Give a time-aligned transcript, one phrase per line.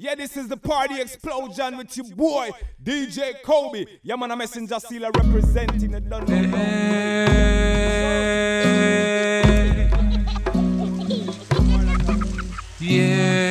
[0.00, 2.50] Yeah, this is the party explosion with your boy,
[2.80, 3.98] DJ Kobie.
[4.04, 6.52] Yeah, man, a messenger sealer representing the London.
[12.78, 13.48] Yeah.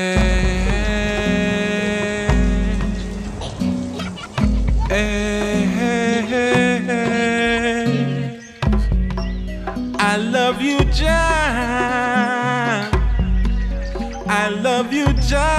[10.00, 11.08] I love you, John.
[14.30, 15.57] I love you, John,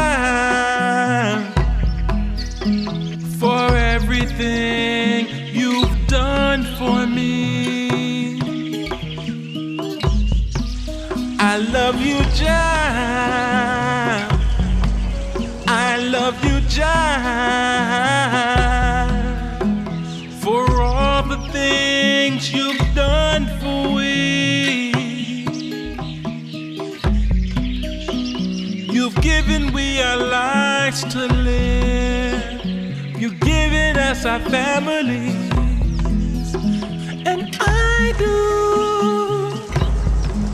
[34.28, 35.34] our families.
[37.26, 38.34] And I do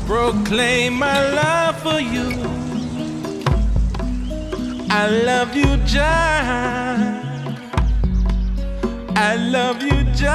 [0.07, 2.29] proclaim my love for you.
[4.91, 7.25] I love you, John.
[9.17, 10.35] I love you, John.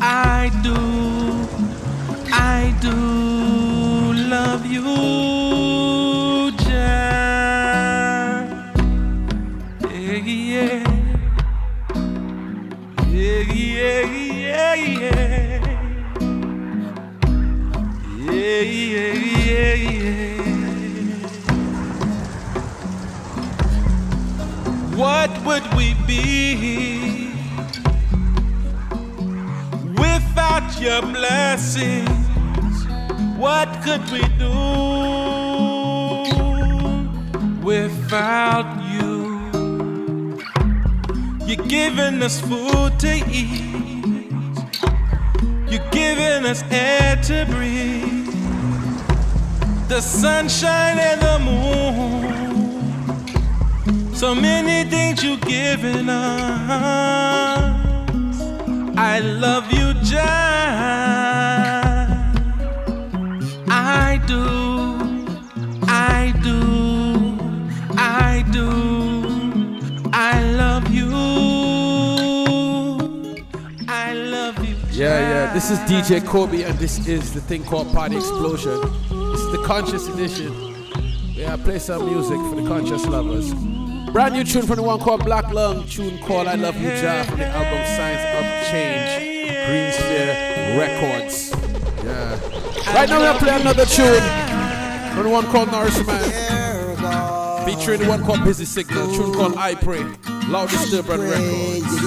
[0.00, 0.76] I do,
[2.32, 3.25] I do
[25.46, 27.30] would we be
[29.96, 32.08] without your blessings?
[33.38, 34.56] What could we do
[37.62, 39.14] without you?
[41.46, 44.26] You're giving us food to eat.
[45.70, 48.26] You're giving us air to breathe.
[49.88, 52.35] The sunshine and the moon.
[54.16, 56.40] So many things you've given us.
[58.96, 60.26] I love you, John.
[63.68, 64.42] I do,
[65.86, 67.38] I do,
[67.98, 70.10] I do.
[70.14, 71.12] I love you.
[73.86, 74.76] I love you.
[74.92, 75.52] Yeah, yeah.
[75.52, 78.80] This is DJ Kobie, and this is the thing called Party Explosion.
[78.80, 80.54] This is the conscious edition.
[81.34, 83.75] Yeah, I play some music for the conscious lovers.
[84.12, 87.24] Brand new tune from the one called Black Lung, tune called I Love You Jah
[87.24, 89.18] from the album Signs of Change,
[89.66, 91.50] Green Sphere Records.
[92.04, 92.38] Yeah.
[92.94, 94.22] Right now we're gonna play another tune
[95.14, 96.22] from the one called Nourishment,
[97.66, 100.04] featuring the one called Busy Signal, tune called I Pray,
[100.48, 102.00] Loud Disturbance Records.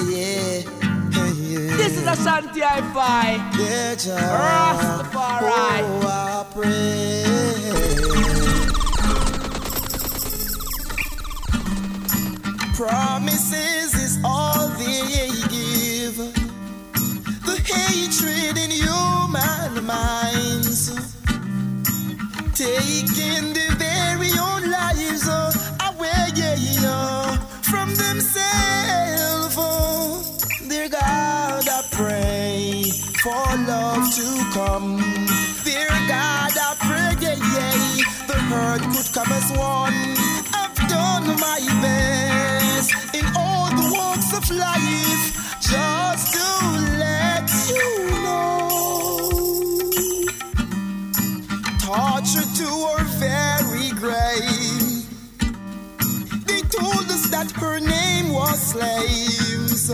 [1.76, 3.38] This is Ashanti Hi-Fi.
[4.36, 5.50] Rastafari.
[6.02, 6.44] Oh,
[13.20, 16.16] Promises is all they give.
[17.44, 20.88] The hatred in human minds,
[22.54, 25.52] taking the very own lives uh,
[25.92, 26.32] away
[27.60, 29.54] from themselves.
[30.66, 32.84] Dear God, I pray
[33.22, 34.96] for love to come.
[35.62, 37.16] Dear God, I pray,
[38.26, 40.29] the hurt could come as one.
[44.50, 46.46] Life just to
[46.98, 47.90] let you
[48.24, 49.90] know.
[51.78, 55.06] Torture to our very grave.
[56.46, 59.90] They told us that her name was slaves.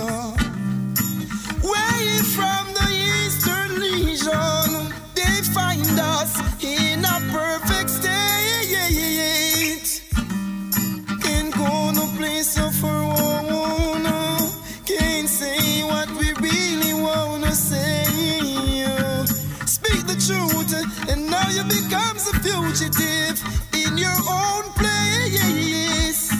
[22.76, 23.40] Fugitive
[23.74, 26.32] in your own place.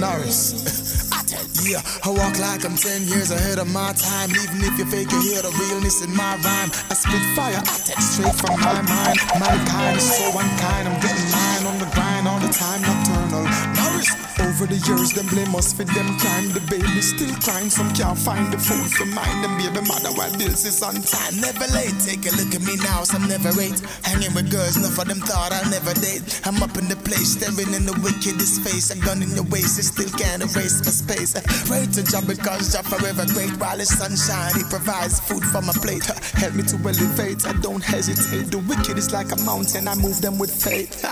[0.00, 1.10] Norris.
[1.12, 4.30] I tell ya, I walk like I'm 10 years ahead of my time.
[4.30, 6.70] Even if you fake, you hear the realness in my rhyme.
[6.90, 9.18] I spit fire, I text straight from my mind.
[9.38, 11.47] Mankind is so unkind, I'm getting mine.
[11.68, 13.44] On the grind all the time, nocturnal.
[13.76, 14.08] Morris,
[14.40, 16.48] over the years, them blame us for them crime.
[16.56, 19.42] The baby still crying, some can't find the food for mine.
[19.44, 21.36] Them baby mother while bills is on time.
[21.44, 23.76] Never late, take a look at me now, some never rate.
[24.02, 26.24] Hanging with girls, enough of them thought I'll never date.
[26.48, 28.88] I'm up in the place, staring in the wickedest face.
[28.88, 31.36] A gun in your waist, it still can't erase my space.
[31.68, 33.52] Pray to job because job forever great.
[33.60, 36.08] While it's sunshine, he provides food for my plate.
[36.40, 38.48] Help me to elevate, I don't hesitate.
[38.48, 41.04] The wicked is like a mountain, I move them with faith.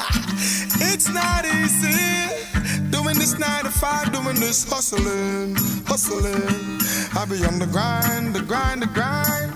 [0.91, 5.57] It's not easy doing this nine to five, doing this hustling,
[5.87, 6.79] hustling.
[7.17, 9.53] I be on the grind, the grind, the grind.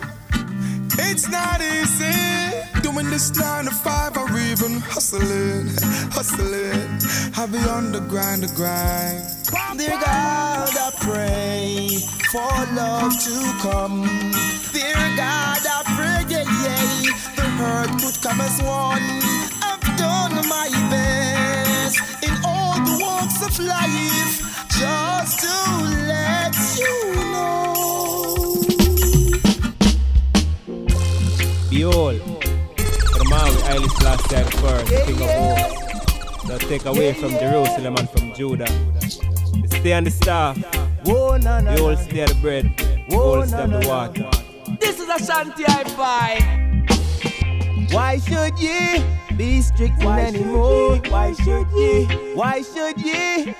[0.98, 5.68] It's not easy doing this nine to five or even hustling,
[6.12, 6.88] hustling.
[7.36, 9.24] I be on the grind, the grind.
[9.78, 11.88] Dear God, I pray
[12.32, 14.02] for love to come.
[14.72, 19.59] Dear God, I pray, yeah, yeah, the hurt could come as one.
[23.42, 25.54] Of life just to
[26.08, 27.74] let you know.
[31.70, 32.20] Behold,
[33.16, 37.96] the man with Haile Selassie the first, king of all, that take away from Jerusalem
[37.96, 38.64] and from Judah.
[38.64, 40.56] The stay on the staff,
[41.06, 41.96] Whoa, na, na, the whole na.
[41.96, 42.66] stay the bread,
[43.08, 44.30] Whoa, na, stay of na, the water.
[44.80, 46.69] This is a Ashanti Hi-Fi.
[47.92, 49.04] Why should ye
[49.36, 50.96] be strict anymore?
[51.08, 52.06] Why should ye?
[52.34, 53.54] Why should ye?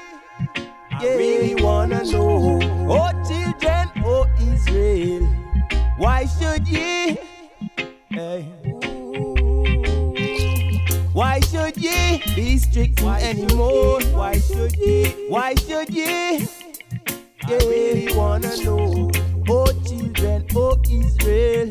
[0.93, 2.61] I really wanna know.
[2.89, 5.27] Oh children, oh Israel,
[5.97, 7.19] why should ye?
[8.11, 8.43] Hey.
[11.13, 14.01] Why should ye be strict anymore?
[14.13, 15.07] Why should ye?
[15.29, 16.47] Why should ye?
[17.47, 19.11] I really wanna know.
[19.49, 21.69] Oh children, oh Israel,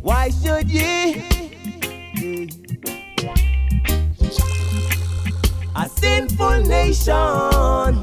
[0.00, 1.31] why should ye?
[5.74, 8.00] A sinful nation,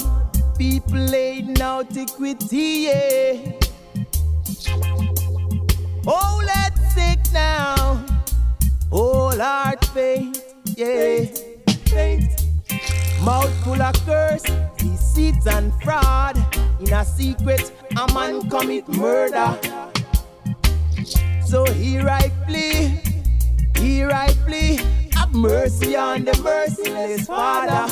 [0.57, 2.89] people laying out equity.
[2.89, 3.51] Yeah.
[6.05, 8.03] Oh, let's sick now.
[8.91, 11.23] Whole heart faith, yeah.
[11.85, 12.45] Faith.
[13.23, 14.43] Mouth full of curse,
[14.77, 16.37] deceit and fraud.
[16.81, 19.57] In a secret, a man commit murder.
[21.45, 22.99] So here I flee,
[23.79, 24.79] here I flee.
[25.15, 27.87] Have mercy on the merciless Father.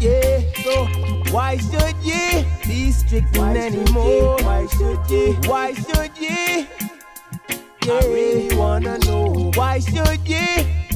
[0.00, 0.86] Yeah, so
[1.30, 4.36] why should ye be strict anymore?
[4.42, 5.32] Why should ye?
[5.46, 6.66] Why should ye?
[7.86, 7.94] Yeah.
[7.94, 10.46] I really wanna know why should ye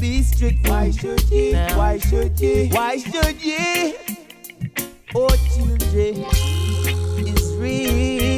[0.01, 0.69] be strict?
[0.69, 1.55] Why should ye?
[1.55, 2.69] Why should ye?
[2.69, 3.95] Why should ye?
[5.15, 6.25] Oh, children,
[7.27, 8.36] is real.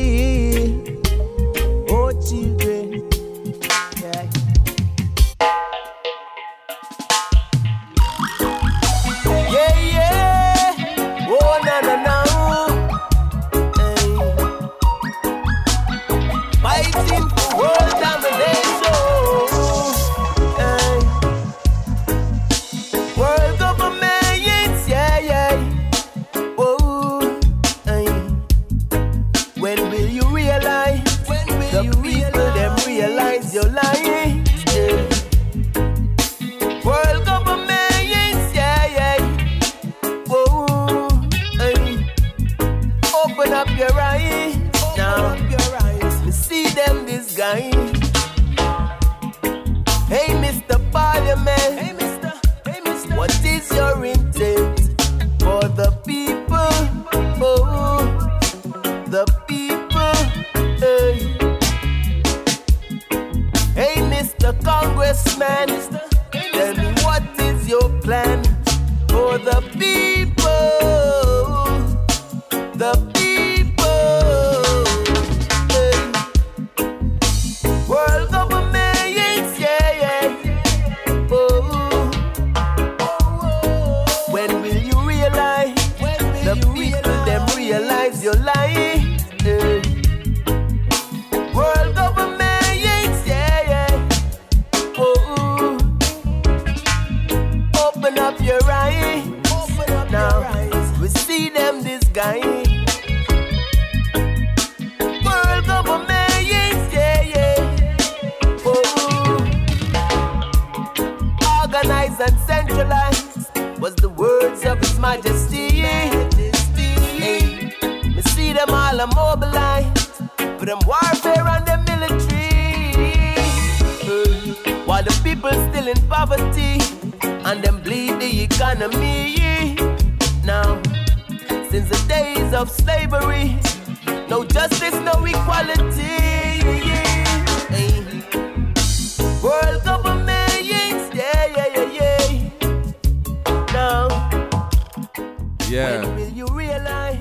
[145.79, 146.05] Yeah.
[146.05, 147.19] when will you realize?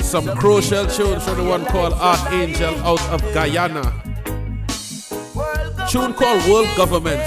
[0.00, 3.82] Some crucial tunes from the one called Archangel out of Guyana.
[5.88, 7.22] Tune called World Government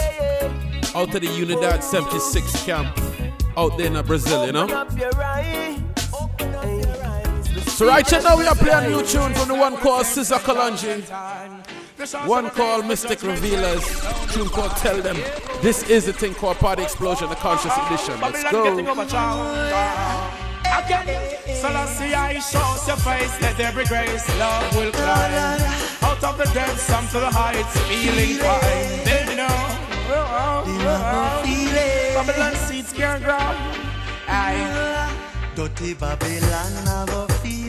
[0.94, 2.88] out of the Unidad 76 camp
[3.56, 4.64] out there in Brazil, you know?
[4.64, 5.46] Open up your eyes.
[5.56, 5.76] Hey.
[7.76, 10.40] So right here now we are playing a new tune from the one called Sizzla
[10.40, 11.04] Kalonji.
[12.28, 13.84] One called Mystic Revealers.
[14.34, 15.16] Tune called Tell Them.
[15.62, 18.20] This is the thing called Party Explosion, the Conscious Edition.
[18.20, 20.15] Let's Babylon go.
[20.78, 21.08] Again,
[21.56, 25.62] Selassie, I show your face, let every grace, love will climb.
[26.04, 29.06] Out of the depths, come to the heights, feeling fine.
[29.06, 29.76] They know.
[32.16, 33.38] Babylon seeds can't grow.
[34.28, 35.12] Aye.
[35.56, 37.65] Dirty Babylon, I go feel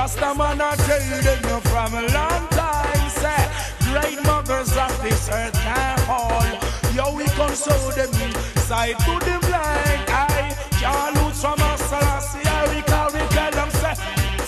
[0.00, 3.10] Rastaman a tell them from a long time.
[3.20, 3.44] Say,
[3.92, 6.42] great mothers of this earth can't fall.
[6.94, 8.10] Yo, we console them
[8.64, 10.56] side to the blind eye.
[10.80, 13.12] Can't lose from a Selassie we call.
[13.12, 13.94] We tell them say,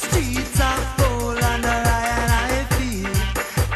[0.04, 3.04] Streets are full I.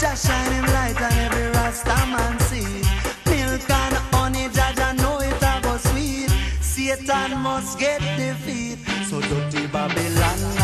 [0.00, 2.80] Just shine light and every rasta man see.
[3.28, 5.38] Milk and honey, Jaja know it
[5.78, 6.30] sweet.
[6.62, 8.78] Satan must get defeat.
[9.10, 10.55] So dirty Babylon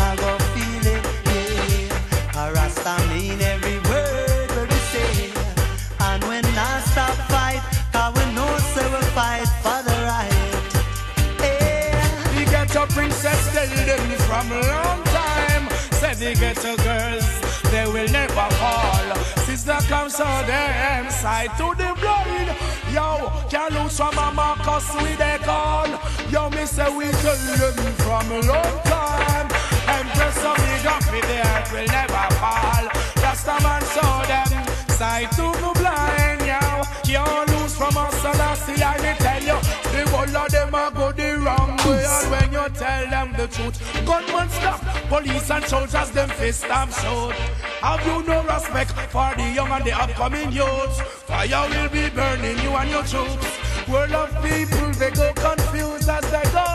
[14.49, 15.69] from long time.
[15.99, 17.25] Said the ghetto girls,
[17.71, 19.15] they will never fall.
[19.45, 22.49] Sister comes so them side to the blind.
[22.93, 25.89] Yo, can't lose from a Marcus with a call.
[26.29, 29.47] Yo, me say we tell them from a long time.
[29.87, 30.73] Empress of the
[31.11, 32.85] with the earth will never fall.
[33.23, 34.51] Rasta man saw them
[34.89, 36.41] side to the blind.
[36.45, 39.57] Yo, can't lose from us, so that's the I tell you.
[39.93, 42.05] The whole of them are go the wrong way.
[42.05, 44.81] And when you tell them the truth, gunmen stop.
[45.09, 47.33] Police and soldiers, them fist and shoot.
[47.81, 51.01] Have you no respect for the young and the upcoming youths?
[51.27, 53.47] Fire will be burning you and your troops.
[53.87, 56.67] World of people, they go confused as they go.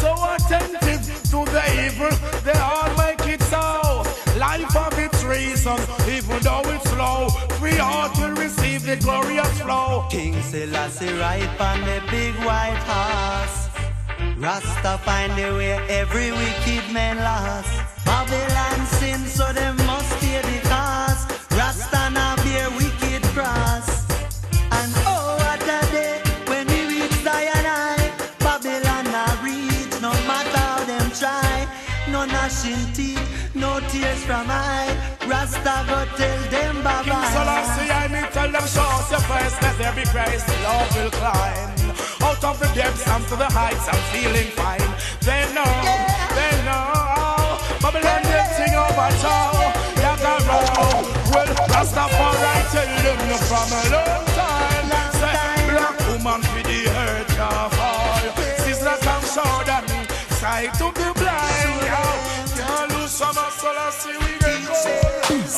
[0.00, 4.04] So attentive to the evil, they all make it so.
[4.38, 7.28] Life of its reason, even though it's slow.
[7.60, 10.06] We ought to receive the glorious flow.
[10.10, 13.67] King Selassie ride on the big white horse.
[14.40, 17.72] Rasta find the way every wicked man lost.
[18.04, 21.28] Babylon sin, so them must pay the cost.
[21.50, 24.06] Rasta now bear wicked cross.
[24.70, 28.12] And oh, what a day when we reach Zion.
[28.38, 31.66] Babylon now reach, no matter how them try.
[32.08, 35.07] No gnashing teeth, no tears from eye.
[35.48, 39.56] Rasta go tell them bye King Selassie, I me tell them, show us your face,
[39.62, 41.88] let there be grace, love will climb.
[42.20, 44.92] Out of the depths, I'm to the heights, I'm feeling fine.
[45.24, 45.72] They know,
[46.36, 49.72] they know, Babylon getting over town.
[49.96, 51.00] Yaga roll,
[51.32, 54.88] well, Rastafari tell them from a long time.
[55.16, 55.32] Say,
[55.72, 58.20] black woman for the earth can't fall.
[58.68, 59.84] Sister come show them,
[60.36, 61.17] sight to the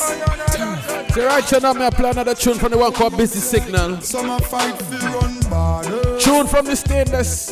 [0.01, 4.01] So right now, me I play another tune from the one called Busy Signal.
[4.01, 6.10] Some a fight for run border.
[6.21, 7.51] Tune from the stainless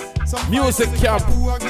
[0.50, 1.24] Music camp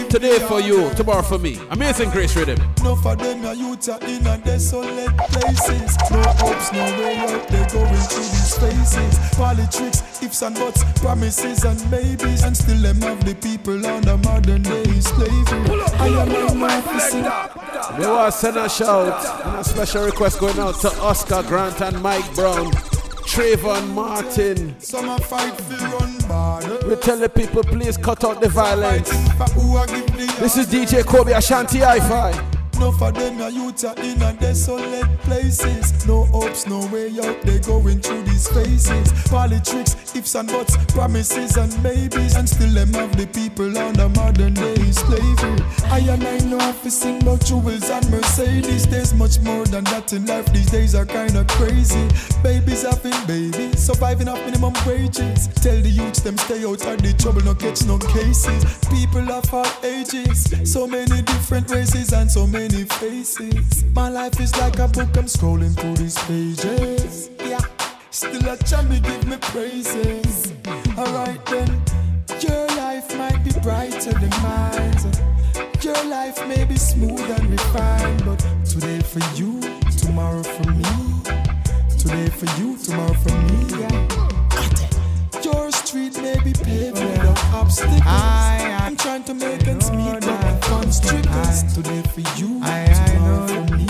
[0.08, 1.60] today for you, tomorrow for me.
[1.70, 2.58] Amazing Grace Rhythm.
[2.82, 5.96] No for them, your youth are in a desolate places.
[6.10, 9.36] No hopes, no way out, they going through these phases.
[9.36, 12.42] Politics, ifs and buts, promises and maybes.
[12.42, 15.80] And still them have the people under modern day slavery.
[15.98, 16.78] I am in my.
[17.96, 21.80] We want to send a shout and a special request going out to Oscar Grant
[21.80, 22.72] and Mike Brown.
[23.28, 24.74] Trayvon Martin.
[26.88, 29.10] We tell the people, please cut out the violence.
[30.40, 32.57] This is DJ Kobie Ashanti Hi-Fi.
[32.78, 36.06] No for them, your youth are in a desolate places.
[36.06, 39.12] No hopes, no way out, they going through these phases.
[39.28, 42.36] Politics, ifs and buts, promises and maybes.
[42.36, 45.60] And still them have the people on under modern day slavery.
[45.90, 48.86] I and I know have to sing about jewels and Mercedes.
[48.86, 52.08] There's much more than that in life, these days are kinda crazy.
[52.42, 55.48] Babies having babies, surviving off minimum wages.
[55.62, 58.64] Tell the youths them stay out of the trouble, no catch no cases.
[58.88, 63.84] People of all ages, so many different races and so many many faces.
[63.94, 67.30] My life is like a book, I'm scrolling through these pages.
[67.44, 67.60] Yeah,
[68.10, 70.52] still a chummy give me praises.
[70.96, 71.68] Alright then,
[72.40, 74.88] your life might be brighter than mine.
[75.82, 79.60] Your life may be smooth and refined, but today for you,
[79.98, 80.84] tomorrow for me.
[81.98, 83.80] Today for you, tomorrow for me.
[83.80, 84.08] Yeah.
[85.42, 88.02] Your street may be paved with obstacles.
[88.04, 90.24] I, am trying to make ends meet,
[90.88, 91.74] funds trickles.
[91.74, 93.86] Today for you, tomorrow for me.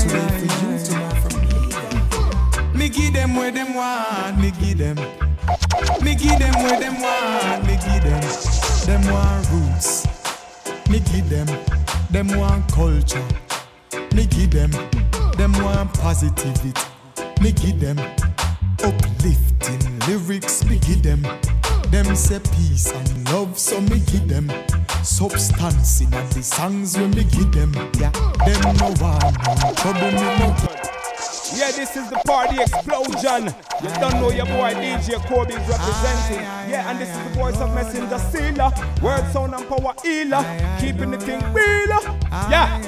[0.00, 1.32] Today for you, tomorrow for
[2.72, 2.78] me.
[2.78, 4.96] Me give them where them want, me give them.
[6.02, 8.22] Me give them where them want, me give them.
[8.86, 10.06] Them want roots,
[10.88, 11.46] me give them.
[12.10, 13.24] Them want culture,
[14.14, 14.70] me give them.
[15.36, 16.72] Them want positivity,
[17.40, 17.98] me give them
[18.82, 21.26] uplifting lyrics, me give them.
[21.90, 24.50] Them say peace and love, so me give them.
[25.02, 27.72] Substance in the songs when me give them.
[27.98, 28.10] Yeah,
[28.44, 30.56] them no one, no trouble me no.
[31.54, 33.54] Yeah, this is the party explosion.
[33.82, 36.42] You don't know your boy DJ Kobie is representing.
[36.68, 38.70] Yeah, and this is the voice of Messenger Sealer.
[39.00, 40.44] Word, sound, and power healer.
[40.80, 41.98] Keeping the thing real.
[42.50, 42.82] Yeah.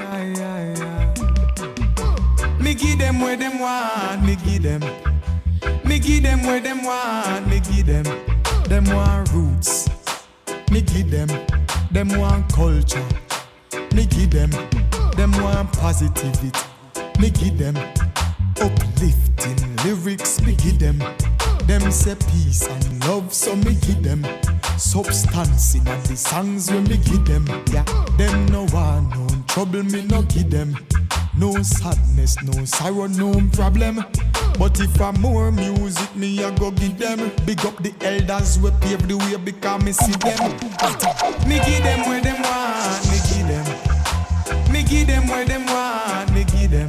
[2.61, 4.83] Me give them where them want, me give them.
[5.85, 8.38] Me give them where them want, me give them.
[8.69, 9.89] Them want roots,
[10.71, 11.29] me give them.
[11.91, 13.07] Them want culture,
[13.95, 14.51] me give them.
[15.17, 16.53] Them want positivity,
[17.19, 17.77] me give them.
[18.61, 20.99] Uplifting lyrics, me give them.
[21.67, 24.27] Them say peace and love, so me give them.
[24.77, 27.47] Substance in the songs when me give them.
[27.73, 27.85] Yeah,
[28.19, 30.77] them no one, no trouble, me no give them.
[31.39, 34.05] No sadness, no sorrow, no problem.
[34.59, 37.31] But if I'm more music, me I go give them.
[37.47, 40.51] Big up the elders we pave the way because me see them.
[41.49, 44.73] Me give them where them want, me give them.
[44.73, 46.89] Me give them where them want, me give them.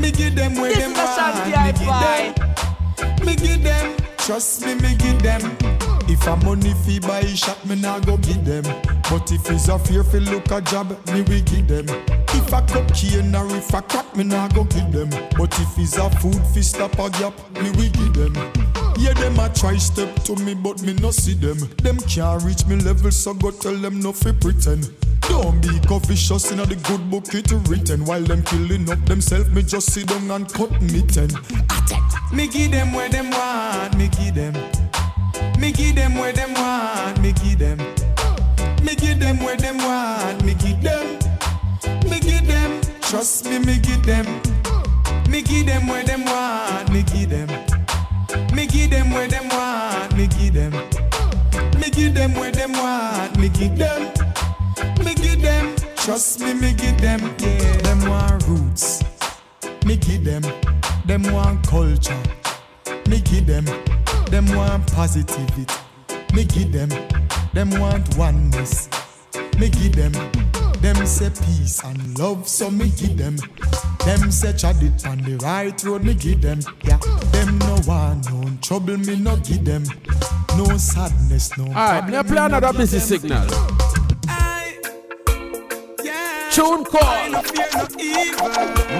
[0.00, 1.86] Me give them where This them want, me give
[3.02, 3.26] them.
[3.26, 5.81] Me give them, trust me, me give them.
[6.12, 8.64] If a money fee buy a shot, me nah go give them.
[9.08, 11.86] But if it's a fear fi look a job, me we give them.
[12.28, 15.08] If a cocaine or if a crack, me nah go give them.
[15.38, 18.34] But if it's a food fi stop a gap, me we give them.
[18.98, 21.56] Yeah, them a try step to me, but me no see them.
[21.82, 24.92] Them can't reach me level, so go tell them no fi pretend.
[25.22, 25.70] Don't be
[26.06, 30.08] vicious in the good book it written While them killing up themselves, me just sit
[30.08, 31.30] down and cut me ten
[32.32, 34.52] Me give them where them want, me give them
[35.58, 37.78] Me give them where them want, me give them
[38.84, 41.18] Me give them where them want, me give them
[42.08, 44.26] Me give them, trust me, me give them
[45.30, 47.48] Me give them where them want, me give them
[48.54, 50.72] Me give them where them want, me give them
[51.78, 54.12] Me give them where them want, me give them
[55.04, 57.76] me give them, trust me, me give them, yeah.
[57.82, 59.02] Them want roots,
[59.84, 60.42] me give them.
[61.06, 62.22] Them want culture,
[63.08, 63.66] me give them.
[64.32, 65.66] Them want positivity,
[66.32, 66.88] me give them.
[67.52, 68.88] Them want oneness,
[69.58, 70.12] me give them.
[70.80, 73.36] Them say peace and love, so me give them.
[74.06, 76.60] Them say chad it on the right road, me give them.
[76.82, 76.96] Yeah,
[77.30, 79.84] them no want no trouble, me no give them.
[80.56, 81.66] No sadness, no.
[81.66, 83.46] Alright, me play another busy signal.
[86.02, 86.50] Yeah.
[86.52, 87.30] Tune call.
[87.32, 87.42] No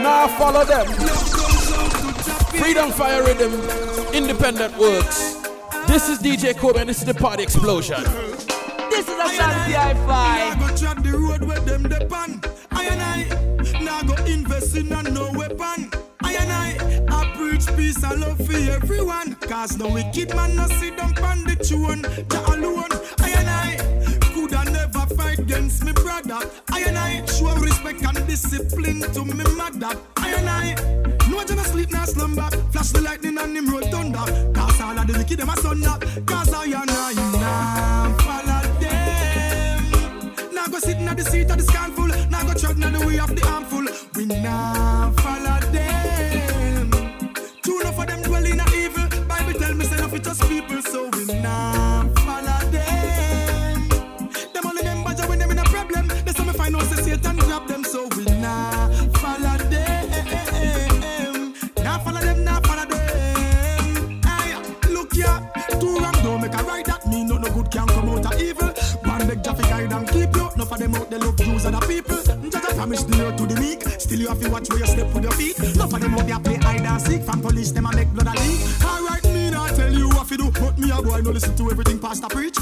[0.03, 1.41] no follow them.
[2.58, 3.52] Freedom Fire Rhythm,
[4.12, 5.34] Independent Works.
[5.86, 8.02] This is DJ Kobie and this is the party explosion.
[8.90, 12.46] This is a Santi I go track the road with them depend.
[12.70, 15.90] I and I now go invest in a no weapon.
[16.20, 19.34] I and I I preach peace and love for everyone.
[19.36, 22.04] Cause no wicked man no sit down on the tune.
[22.30, 22.92] Ja alone.
[23.18, 24.01] I and I
[24.62, 26.40] and never fight against me brother.
[26.70, 29.98] I and I show respect and discipline to me mother.
[30.16, 30.75] I and I
[31.29, 32.48] no one sleep nor slumber.
[32.70, 34.53] Flash the lightning and him roll thunder.
[34.53, 36.01] Cause all of the wicked them a sun up.
[36.27, 40.55] Cause I and I now follow them.
[40.55, 42.09] Now go sit in the seat of the scornful.
[42.31, 43.82] Now go tread in the way of the harmful.
[71.12, 72.16] The love views of the people.
[72.48, 73.83] just a promise the year to the meek.
[74.01, 75.59] Still you have to watch where you step with your feet.
[75.77, 77.22] Love of them out play hide and seek.
[77.22, 78.61] From police them a make blood a leak.
[78.83, 81.55] Alright, me not tell you what you do, but me a go I no listen
[81.57, 82.57] to everything pastor preach.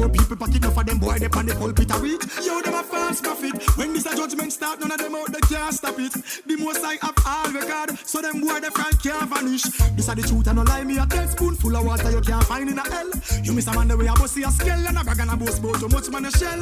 [0.00, 2.24] Poor people pack up for them boy, they pan the pulpit a reach.
[2.40, 3.52] Yo, them a false prophet.
[3.76, 6.14] When this a judgment start, none of them out, they can't stop it.
[6.46, 9.64] The most I have all record, so them boy, they can't, vanish.
[9.92, 12.44] This a the truth, and no lie, me a tablespoon full of water, you can't
[12.44, 13.10] find in a hell.
[13.44, 15.36] You miss a man the way I bust a skull, and a bag and a
[15.36, 16.60] boast about too much man a shell.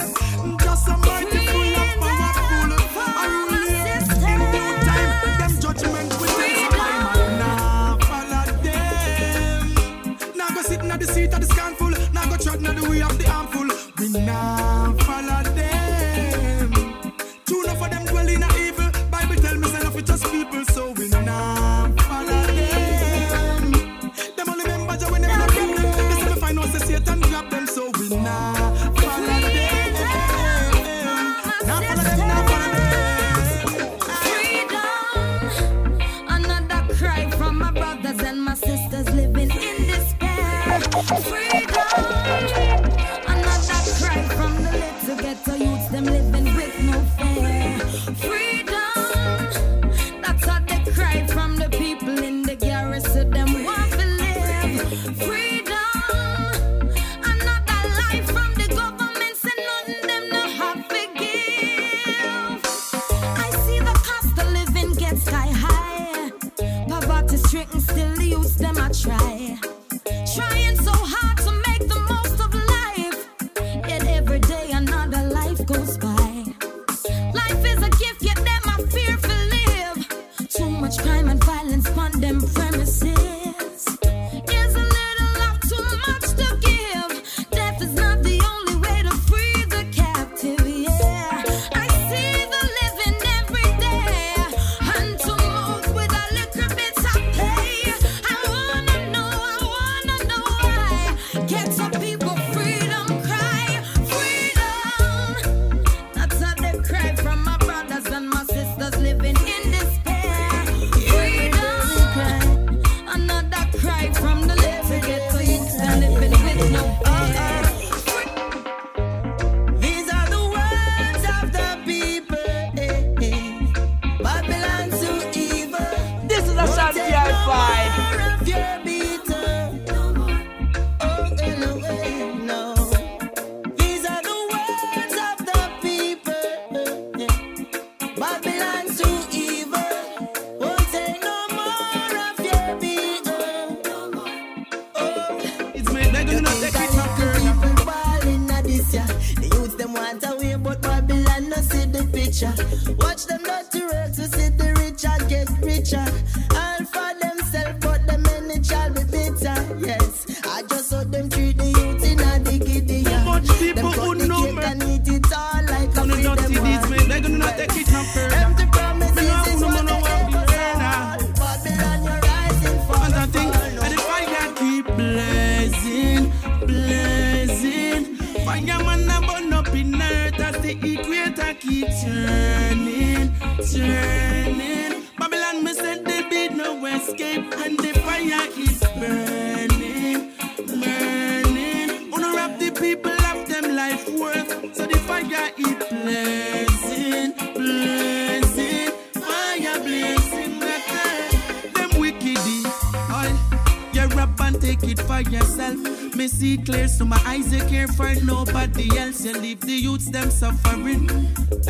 [0.59, 6.08] Just a mighty full of powerful, I rule in due time, them judgment
[12.68, 13.66] Inna the way the harmful,
[13.98, 14.78] we now.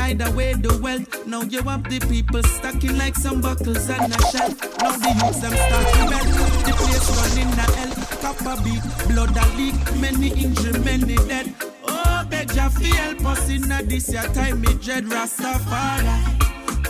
[0.09, 1.27] Either way, the wealth.
[1.27, 4.57] Now you have the people stacking like some buckles on a shelf.
[4.81, 6.29] Now the youths them start to melt.
[6.65, 7.93] The place running the hell.
[8.23, 9.77] Copper beat, blood a leak.
[10.01, 11.53] Many injured, many dead.
[11.87, 16.39] Oh, beg ya feel us in this your time, me dread Rastafari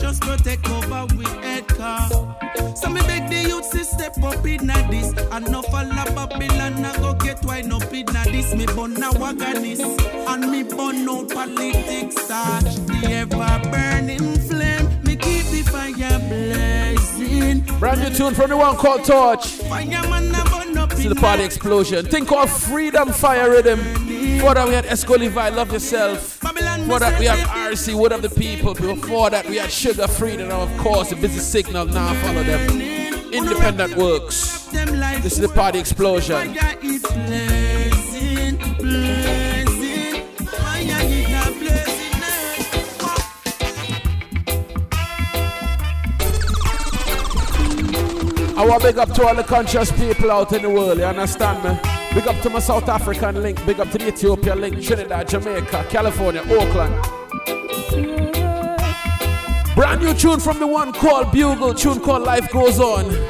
[0.01, 2.28] just take over we head car.
[4.25, 5.13] Up in this.
[5.31, 8.55] And no fall a Babylon, I go get wine up in this.
[8.55, 9.81] Me burn a waganis,
[10.29, 12.77] and me burn out politics starch.
[12.87, 17.61] The ever burning flame, me keep the fire blazing.
[17.79, 19.59] Brand new tune from the one called Torch.
[20.89, 22.05] This is the party explosion.
[22.07, 23.79] Think of Freedom Fire Rhythm.
[24.41, 26.41] For that we had Esco Levi, Love Yourself.
[26.41, 28.75] Before that we have RC, What of the People.
[28.75, 30.51] Before that we had Sugar Freedom.
[30.51, 31.87] And of course the Busy Signal.
[31.87, 32.98] Now follow them.
[33.39, 34.67] Independent Works.
[35.23, 36.57] This is the party explosion.
[48.57, 51.63] I want big up to all the conscious people out in the world, you understand
[51.63, 51.79] me?
[52.13, 55.87] Big up to my South African link, big up to the Ethiopia link, Trinidad, Jamaica,
[55.89, 56.93] California, Oakland.
[59.77, 63.28] Brand new tune from the one called Bugle, tune called Life Goes On.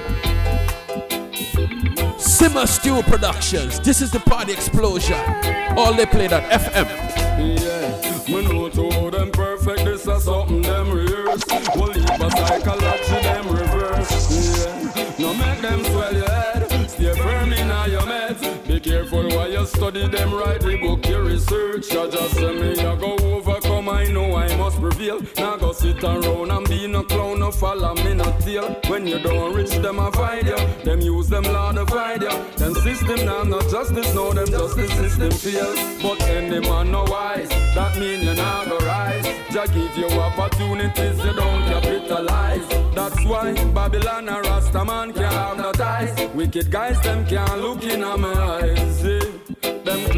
[2.38, 3.80] Simmer Stew Productions.
[3.80, 5.18] This is the party explosion.
[5.76, 6.86] All they played at FM.
[7.36, 11.42] Yeah, we know to them perfect, this is something them rehearse.
[11.74, 14.56] We'll leave a psychology them reverse.
[14.56, 16.88] Yeah, no make them swell your head.
[16.88, 18.68] Stay firm in your meds.
[18.68, 21.92] Be careful while you study them, write the book, your research.
[21.92, 23.67] You just say me, I go overcome,
[24.08, 25.20] Know I must prevail.
[25.36, 28.80] Now go sit around and be no clown, no follow me, no tail.
[28.88, 30.56] When you don't reach them, I find you.
[30.82, 32.30] Them use them law to find you.
[32.56, 35.74] Them system now, not justice, no, them justice system fail.
[36.02, 39.26] But any man no wise, that mean you not go rise.
[39.52, 42.66] Just give you opportunities, you don't capitalize.
[42.94, 46.34] That's why Babylon and Rasta man can't have no ties.
[46.34, 49.00] Wicked guys, them can't look in my eyes.
[49.00, 49.37] See?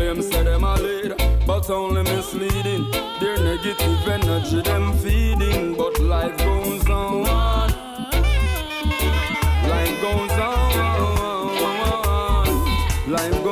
[0.01, 1.15] Them claims say them a lead,
[1.47, 2.91] but only misleading.
[3.21, 7.69] Their negative energy them feeding, but life goes on.
[9.69, 10.71] Life goes on.
[13.09, 13.50] Life goes on.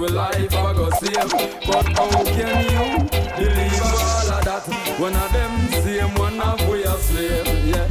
[0.00, 1.30] We life I go save.
[1.66, 4.64] But how can you believe all of that
[4.98, 7.46] when of them same one of we a slave?
[7.66, 7.88] Yeah.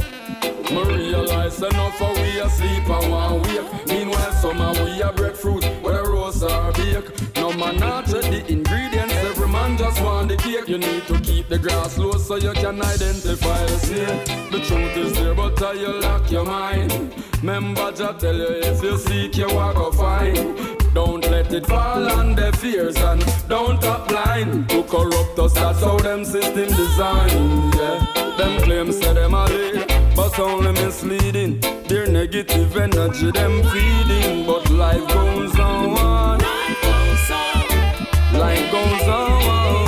[0.74, 3.86] Me realize enough of we asleep and one wake.
[3.86, 7.36] Meanwhile, some of we a breadfruit where roast or bake.
[7.36, 9.14] No man not the ingredients.
[9.14, 10.68] Every man just want the cake.
[10.68, 14.50] You need to keep the grass low so you can identify the snake.
[14.50, 17.14] The truth is there, but how you lock your mind.
[17.40, 20.79] Remember, Jah tell you if you seek, you are go find.
[20.92, 25.54] Don't let it fall on their fears and don't top blind to corrupt us.
[25.54, 27.72] That's how them system design.
[27.78, 31.60] Yeah, them claims say them a lead, but only misleading.
[31.86, 36.38] Their negative energy them feeding, but life goes on.
[36.38, 38.38] Life goes on.
[38.40, 39.79] Life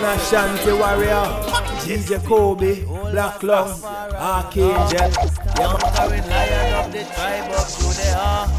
[0.00, 1.24] man, Ashanti Warrior,
[1.84, 3.82] DJ Kobie, Black Lung,
[4.14, 5.10] Archangel.
[5.56, 5.76] Yeah,
[6.08, 8.50] man, lion of the tribe of Judah.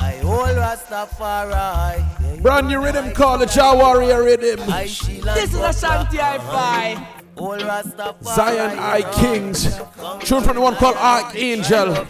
[0.00, 2.42] I hold Rastafari.
[2.42, 4.60] Brand new rhythm called the Jah Warrior Rhythm.
[4.66, 6.94] This is Ashanti Hi-Fi.
[6.94, 7.19] Hold Rastafari.
[7.38, 9.76] Zion I Kings.
[10.20, 12.06] Tune from the one called Archangel.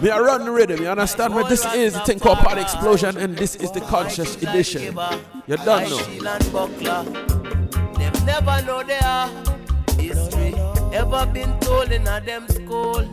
[0.00, 1.42] We are running rhythm, you understand me?
[1.48, 4.96] This is the thing called Party Explosion, and this is the conscious edition.
[5.46, 5.98] You don't know.
[5.98, 6.24] Shield.
[7.96, 9.28] Them never know their
[9.98, 10.54] history.
[10.92, 13.04] Ever been told in a them school.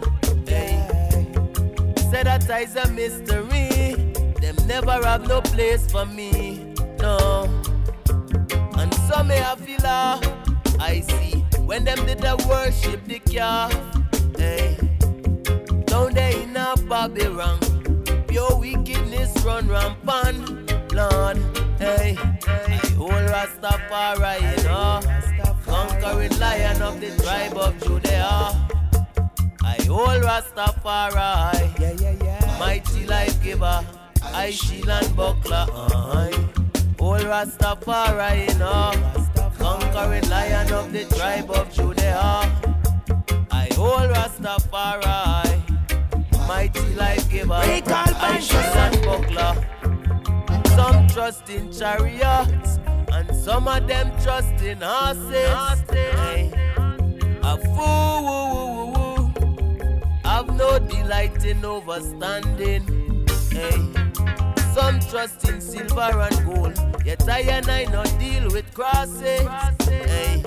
[0.47, 0.87] Hey.
[2.11, 3.95] Say that is a mystery.
[4.39, 6.73] Them never have no place for me.
[6.99, 7.49] No.
[8.77, 10.19] And some may have feel ah,
[10.79, 13.73] I see when them did the worship the calf.
[14.37, 14.77] Hey.
[15.85, 17.59] Down there in a Babylon.
[18.27, 21.37] Pure wickedness run rampant, Lord.
[21.79, 24.99] Hey, hey, old Rastafari, you know,
[25.65, 28.67] conquering lion of the tribe of Judah.
[29.63, 32.59] I old Rastafari, yeah, yeah, yeah.
[32.59, 33.85] mighty life giver.
[34.21, 35.65] I shield and buckler.
[35.71, 36.31] Uh-huh.
[36.99, 38.91] Old Rastafari, you know,
[39.95, 42.51] conquering lion of the tribe of Judah.
[43.51, 45.61] I old Rastafari,
[46.47, 47.53] mighty life giver.
[47.53, 49.55] I shield and buckler.
[50.75, 52.79] Some trust in chariots,
[53.13, 55.81] and some of them trust in horses.
[55.89, 56.51] Hey.
[57.43, 59.31] A fool
[60.25, 62.83] have no delight in overstanding.
[63.51, 64.04] Hey.
[64.75, 69.47] Some trust in silver and gold, yet I and I not deal with crosses.
[69.87, 70.43] Hey.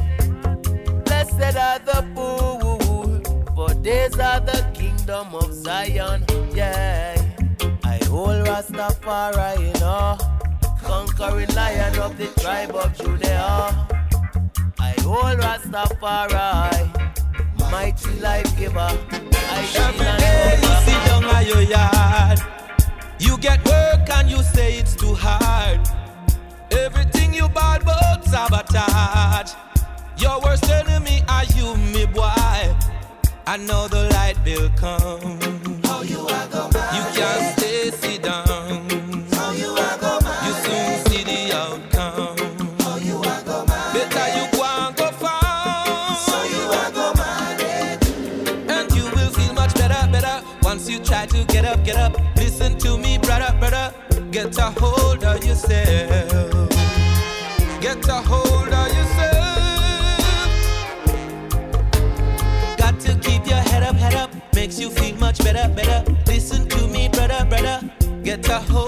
[1.06, 3.22] Blessed are the poor,
[3.56, 6.26] for these are the kingdom of Zion.
[6.54, 7.16] Yeah.
[7.84, 10.18] I hold Rastafari, you know,
[10.82, 13.88] conquering lion of the tribe of Judah.
[14.78, 16.84] I hold Rastafari,
[17.70, 18.92] mighty life giver.
[19.32, 19.64] I
[21.48, 22.57] Every day
[23.18, 25.80] you get work and you say it's too hard.
[26.70, 29.52] Everything you bad but sabotage.
[30.16, 32.74] Your worst enemy are you, me boy.
[33.46, 35.57] I know the light will come.
[54.48, 56.70] Get a hold of yourself.
[57.82, 59.98] Get a hold of yourself.
[62.78, 64.30] Got to keep your head up, head up.
[64.54, 66.02] Makes you feel much better, better.
[66.26, 67.90] Listen to me, brother, brother.
[68.22, 68.87] Get a hold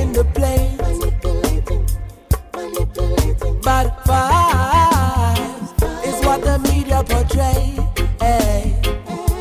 [0.00, 0.78] Manipulating the plays.
[3.62, 5.70] Bad vibes
[6.06, 7.76] is what the media portray.
[8.18, 8.80] Hey.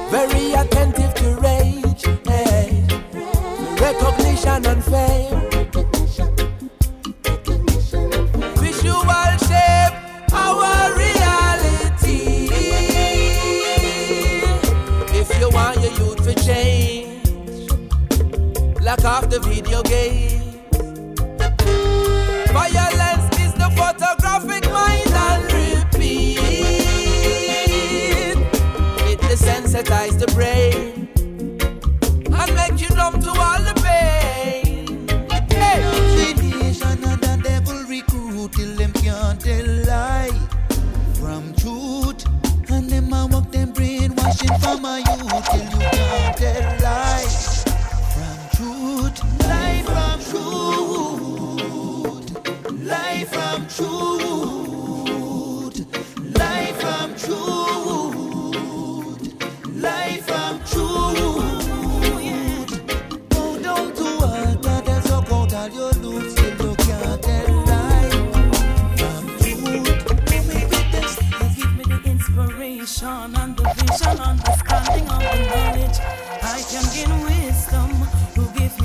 [0.10, 2.04] Very attentive to rage.
[2.28, 2.86] Hey.
[3.80, 5.40] Recognition and fame.
[8.58, 9.94] Visual shape
[10.34, 12.50] our reality.
[15.14, 17.72] If you want your youth to change,
[18.82, 20.29] lock off the video game.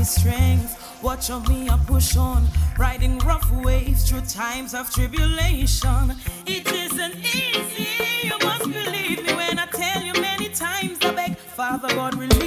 [0.04, 1.02] Strength?
[1.02, 2.46] Watch on me, I push on,
[2.78, 6.14] riding rough waves through times of tribulation.
[6.46, 7.88] It isn't easy,
[8.22, 12.43] you must believe me when I tell you many times I beg, Father God, relieve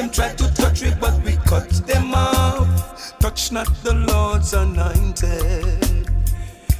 [0.00, 3.18] Them try to touch we, but we cut them off.
[3.18, 6.08] Touch not the Lord's anointed.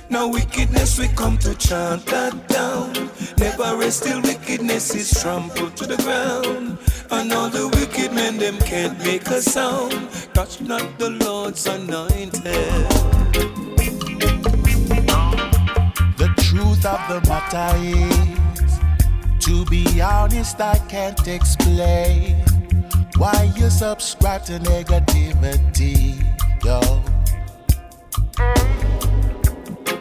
[0.09, 2.95] Now wickedness we come to chant that down.
[3.37, 6.79] Never rest till wickedness is trampled to the ground.
[7.11, 10.09] And all the wicked men them can't make a sound.
[10.33, 12.43] Touch not the Lord's anointed.
[16.17, 22.50] The truth of the matter is, to be honest, I can't explain
[23.21, 26.17] why you subscribe to negativity,
[26.65, 26.81] yo.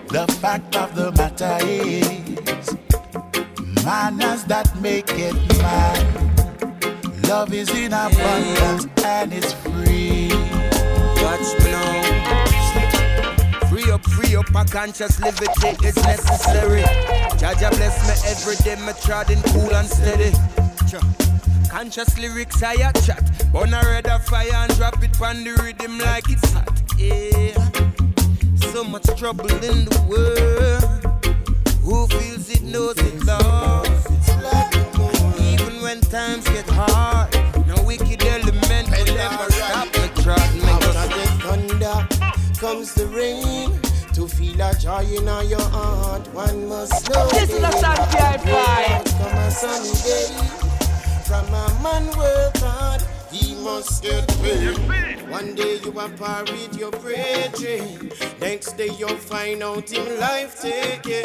[0.07, 2.77] The fact of the matter is,
[3.83, 5.99] manners that make it man.
[7.23, 10.29] Love is in abundance and it's free.
[11.21, 12.45] Watch me now.
[13.69, 16.83] Free up, free up, I conscious liberty is necessary.
[17.35, 20.31] Jaja bless me every day, me treading cool and steady.
[21.69, 23.23] Conscious lyrics I a chat.
[23.53, 26.81] Burn a red a fire and drop it on the rhythm like it's hot.
[26.97, 27.53] Yeah.
[28.71, 31.05] So much trouble in the world.
[31.83, 33.87] Who feels it knows it, Lord.
[35.39, 37.33] Even when times get hard,
[37.67, 40.61] no wicked element will ever stop me trot me.
[40.63, 43.79] After the thunder comes the rain.
[44.15, 47.27] To feel a joy in your heart, one must know.
[47.29, 49.05] This is a Sunshine Five.
[49.05, 50.78] Come a sunny day.
[51.29, 54.75] From a man work hard, he must get paid.
[55.29, 58.11] One day you are par with your brethren.
[58.41, 61.21] Next day you'll find out him life taken.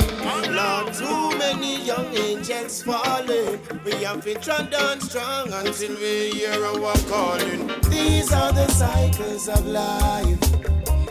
[0.55, 3.59] Lord, too many young angels falling.
[3.83, 7.71] We have been trodden strong until we hear our calling.
[7.89, 10.39] These are the cycles of life.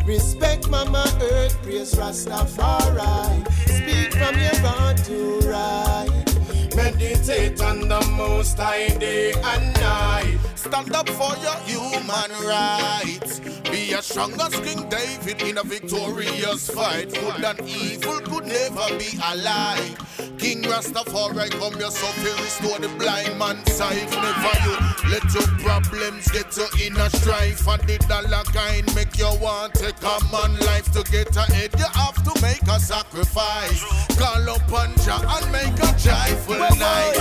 [0.05, 3.41] Respect Mama Earth, praise Rastafari.
[3.65, 6.32] Speak from your heart to right.
[6.75, 10.37] Meditate on the most high day and night.
[10.55, 13.41] Stand up for your human rights.
[13.73, 17.11] Be as strong as King David in a victorious fight.
[17.11, 19.97] Good and evil could never be allied.
[20.37, 24.11] King Rastafari come yourself here, restore the blind man's sight.
[24.11, 24.77] Never you
[25.09, 27.67] let your problems get you in a strife.
[27.67, 31.73] And the dollar kind make you want to come man life to get ahead.
[31.75, 33.81] You have to make a sacrifice.
[34.19, 37.15] Call upon Jah and make a joyful night.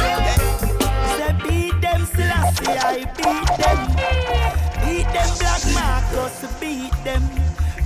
[1.16, 4.71] Say beat them, Selassie, I beat them.
[4.92, 7.22] Beat them, Black Marcus, beat them.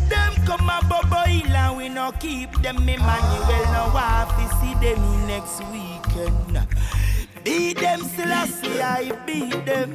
[0.09, 2.79] Them come a hill and we no keep them.
[2.79, 6.67] Emmanuel no want to see them next weekend.
[7.45, 9.95] Beat them, Selassie, I beat them.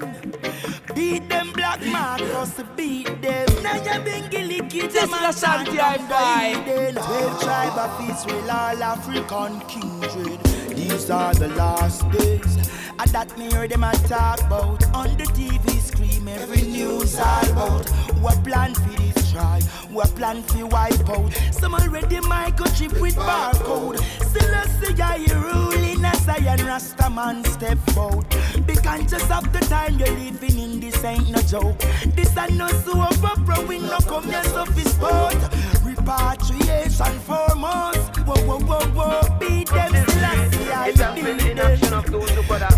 [0.96, 3.48] Beat them, Black Marcus, beat them.
[3.62, 6.94] Now you been gilly kids, This is a Santiago vibe.
[6.94, 10.40] Twelve tribe of Israel, all African kindred.
[10.78, 12.56] These are the last days.
[12.98, 15.71] And that me hear them a talk about on the TV
[16.02, 16.28] screen.
[16.28, 17.90] Every news all about
[18.22, 21.34] what plan for this try, what plan for wipe out.
[21.52, 24.00] Some already microchip with barcode.
[24.26, 28.30] Still I see I ruling as I and Rasta man step out.
[28.66, 30.80] Be conscious of the time you're living in.
[30.80, 31.80] This ain't no joke.
[32.16, 33.66] This ain't no soap opera.
[33.68, 35.38] We no come here so fi sport.
[35.84, 38.18] Repatriation foremost.
[38.26, 39.40] Whoa whoa whoa whoa.
[39.40, 41.16] Beat them Selassie, I beat them.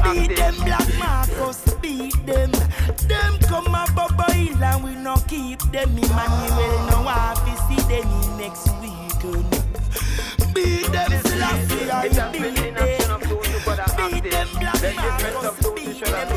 [0.03, 2.62] Beat them Black Marcus, beat them.
[3.07, 5.97] Them come a bubble hill and we no keep them.
[5.97, 9.49] Emmanuel no want to see them in next weekend.
[10.53, 12.31] Beat them Selassie, I beat them.
[14.11, 16.27] Beat them Black Marcus, beat them.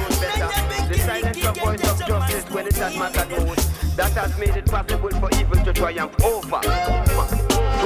[0.88, 3.96] The silence of voice of justice when it has mattered most.
[3.96, 6.60] That has made it possible for evil to triumph over.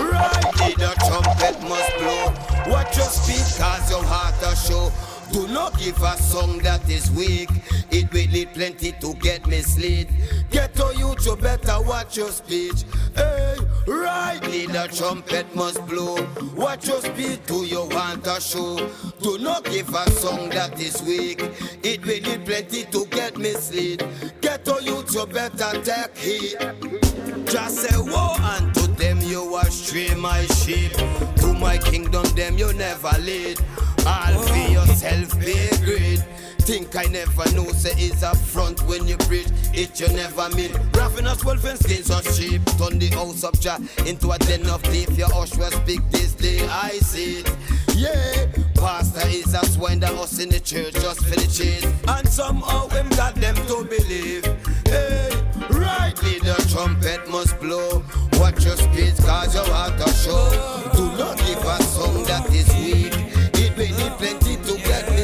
[0.01, 2.35] Right, the trumpet must blow.
[2.73, 4.93] Watch your speak, cause your heart a show.
[5.33, 7.51] Do not give a song that is weak.
[7.91, 10.09] It will need plenty to get misled.
[10.51, 12.85] Get to you to better watch your speech.
[13.15, 13.57] Hey,
[13.87, 16.17] rightly the trumpet must blow.
[16.57, 18.91] Watch your speech, do you want a show?
[19.23, 21.41] Do not give a song that is weak.
[21.83, 24.05] It will need plenty to get misled.
[24.41, 27.47] Get to you to better take heed.
[27.47, 28.90] Just say woe unto them
[29.31, 30.93] you astray my sheep.
[31.37, 33.61] To my kingdom them you never lead.
[34.05, 35.55] All for yourself be
[35.85, 36.21] great.
[36.61, 40.73] Think I never know, say it's a front when you preach, it you never meet.
[40.95, 44.81] Ravenous wolf and skins of sheep, turn the house of Jah into a den of
[44.83, 45.11] thief.
[45.19, 47.57] Your hush will speak this day, I see it.
[47.97, 48.47] Yeah,
[48.77, 51.85] pastor is a swine that us in the church just for the cheese.
[52.07, 54.45] And somehow him got them to believe.
[54.87, 55.31] Hey,
[55.71, 58.05] rightly the trumpet must blow.
[58.35, 60.91] Watch your speech, cause your heart a show.
[60.95, 63.13] Do not give a song that is weak.
[63.55, 65.20] It may need plenty to get mislead.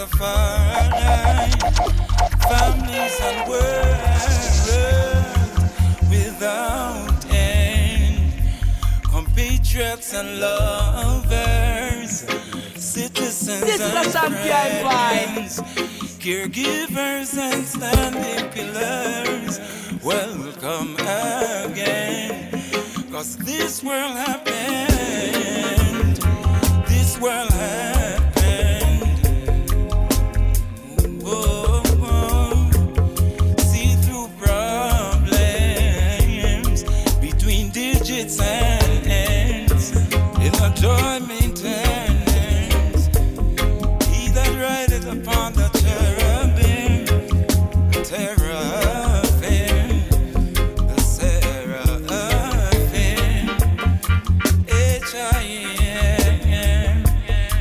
[0.00, 1.60] Rastafari,
[2.48, 3.98] families and world
[6.08, 8.32] without end,
[9.02, 12.24] compatriots and lovers,
[12.76, 14.34] citizens This and
[14.80, 15.60] friends,
[16.18, 19.60] caregivers and standing pillars.
[20.02, 22.62] Welcome again,
[23.12, 24.56] cause this world happened.
[26.88, 28.29] This world happened.
[55.10, 57.04] shine.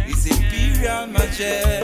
[0.06, 1.79] His imperial majesty.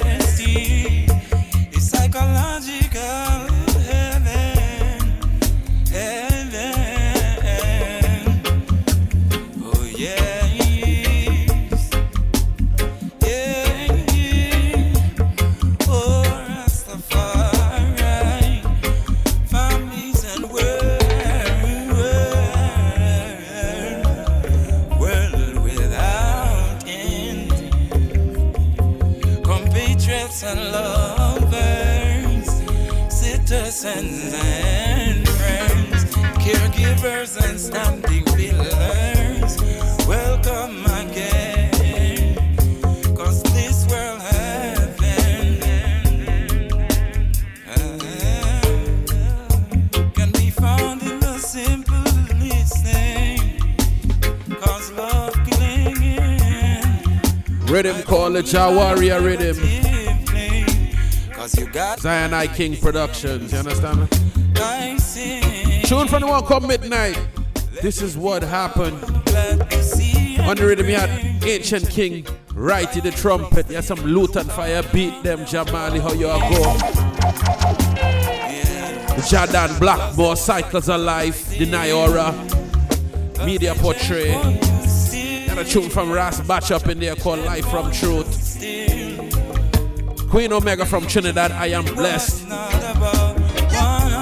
[58.46, 59.56] Jah Warrior Rhythm.
[61.98, 63.52] Zion I King Productions.
[63.52, 64.10] You understand?
[65.86, 67.20] Tune from the one called Midnight.
[67.82, 69.04] This is what happened.
[69.04, 71.10] On the rhythm, you had
[71.44, 73.68] Ancient King, Righty the trumpet.
[73.68, 76.74] You had some Lutan Fyah beat them, Jamali, how you are go.
[79.16, 82.34] The Jordan Blackmore, Cycles of Life, the Niora,
[83.46, 84.36] Media Portrait.
[85.14, 88.35] You had a tune from Ras Batch up in there called Life from Truth.
[90.36, 92.44] Queen Omega from Trinidad, I am blessed.
[92.44, 92.50] You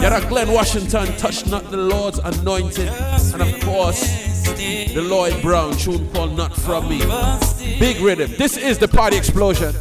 [0.05, 2.88] had a Glenn Washington, Touch Not the Lord's Anointed.
[3.34, 3.99] And of course,
[4.53, 6.99] the Lloyd Brown tune called Not From Me.
[7.80, 8.32] Big rhythm.
[8.38, 9.74] This is the party explosion.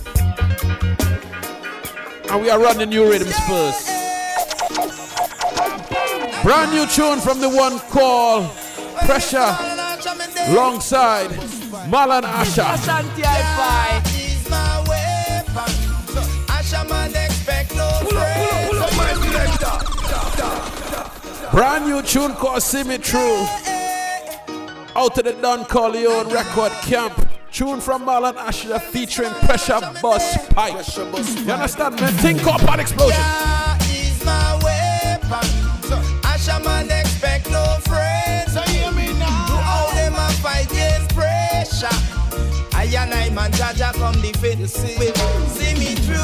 [2.31, 3.89] And we are running new rhythms first.
[6.43, 8.51] Brand new tune from the one called
[9.05, 9.55] Pressure.
[10.49, 11.29] Alongside
[11.91, 14.02] Marlon Asher.
[21.53, 23.45] Brand new tune called See Me True.
[24.97, 27.29] Out of the Don Corleon record camp.
[27.53, 31.45] Tune from Marlon Asher featuring Pressure Busspipe.
[31.45, 32.11] You understand, man?
[32.15, 33.21] Think up an explosion.
[33.91, 35.47] is my weapon.
[36.25, 38.55] Asher man expect no friends.
[38.55, 39.47] So hear me now.
[39.49, 41.95] To all them a fight against pressure.
[42.75, 44.71] I and I man Jaja come defend.
[44.71, 46.17] See, see me through,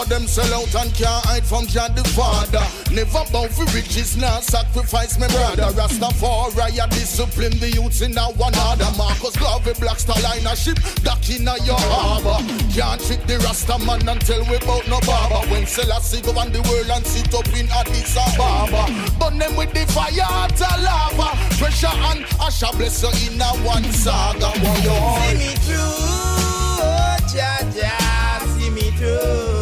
[0.00, 2.64] for them sell out and can't hide from Jah the Father.
[2.94, 5.68] Never bow for riches, now sacrifice me brother.
[5.76, 8.88] Rastafari, I discipline the youths in a one order.
[8.96, 12.40] Marcus Garvey, Black Star line a ship, dock in a your harbor.
[12.72, 15.42] Can't trick the Rasta man until we bout no barber.
[15.50, 18.88] When Selassie go on the world and sit up in Addis Ababa.
[19.18, 21.36] Burn them with the fire to lava.
[21.58, 24.50] Pressure and Asher bless you in a one saga.
[24.54, 25.92] See me through,
[26.80, 29.59] oh, Jaja, see me through.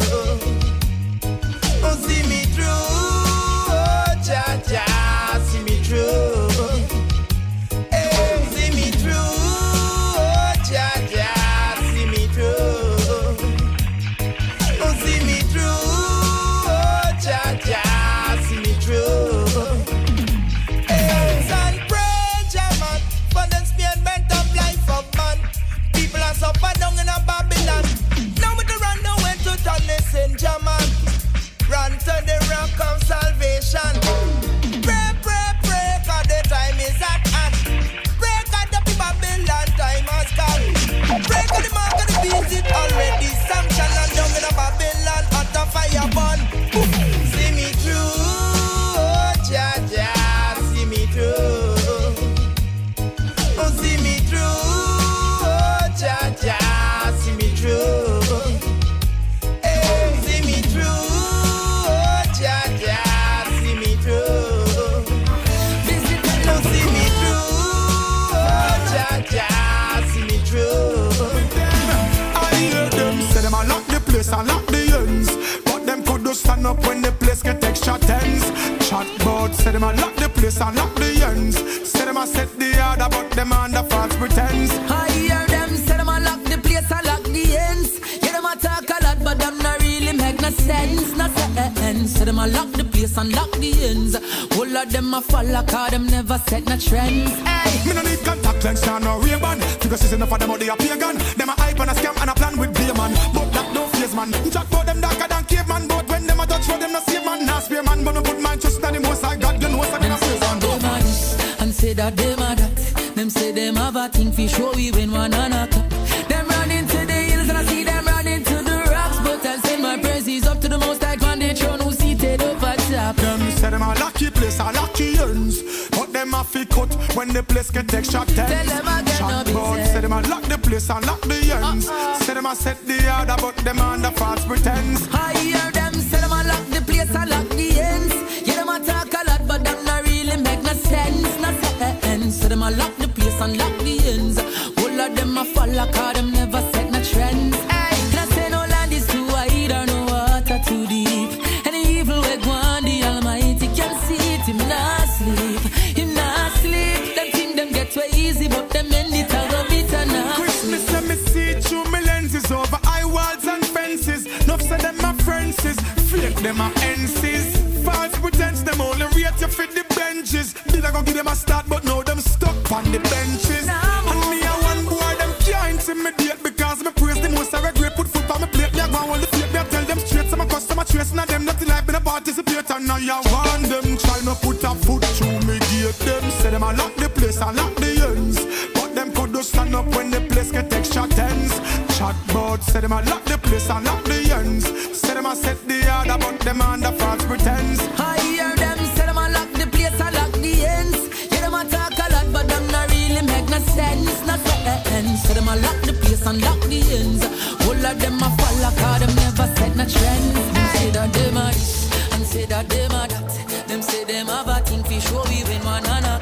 [206.29, 207.25] And lock the ends.
[207.65, 210.35] All of them a follow, cause them never set no trends.
[210.53, 213.67] Them say that them a this, and say that them a that.
[213.67, 216.21] Them say them have a thing for show we win one another.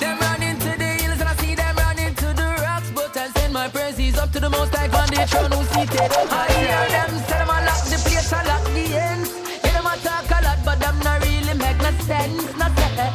[0.00, 3.28] Them run into the hills and I see them run into the rocks, but I
[3.36, 6.10] send my praises up to the most high on the throne who seated.
[6.28, 9.30] I hear them say them a lock the place and lock the ends.
[9.64, 12.66] Yeah, them a talk a lot, but them not really make no sense, no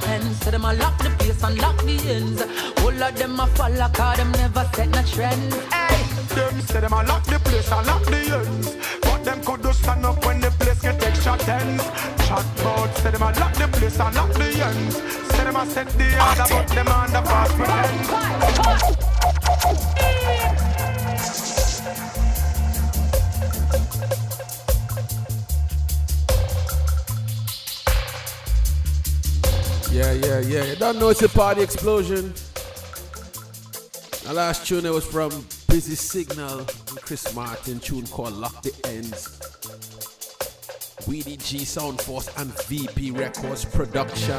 [0.01, 0.41] sense.
[0.41, 2.41] So them a lock the place and lock the ends.
[2.81, 5.55] All of them a follow, cause them never set no trends.
[5.69, 6.12] Hey.
[6.35, 8.75] Them say them a lock the place and lock the ends.
[9.01, 11.83] But them could just stand up when the place get extra tense.
[12.27, 14.95] Chat bout say them a lock the place and lock the ends.
[15.31, 18.09] Say them a set the order, but them under false pretense.
[29.91, 30.63] Yeah, yeah, yeah.
[30.65, 32.33] You don't know it's a party explosion.
[34.23, 38.71] The last tune it was from Busy Signal and Chris Martin, tune called Lock the
[38.85, 39.39] Ends.
[41.07, 44.35] Weedy G Sound Force and VP Records production.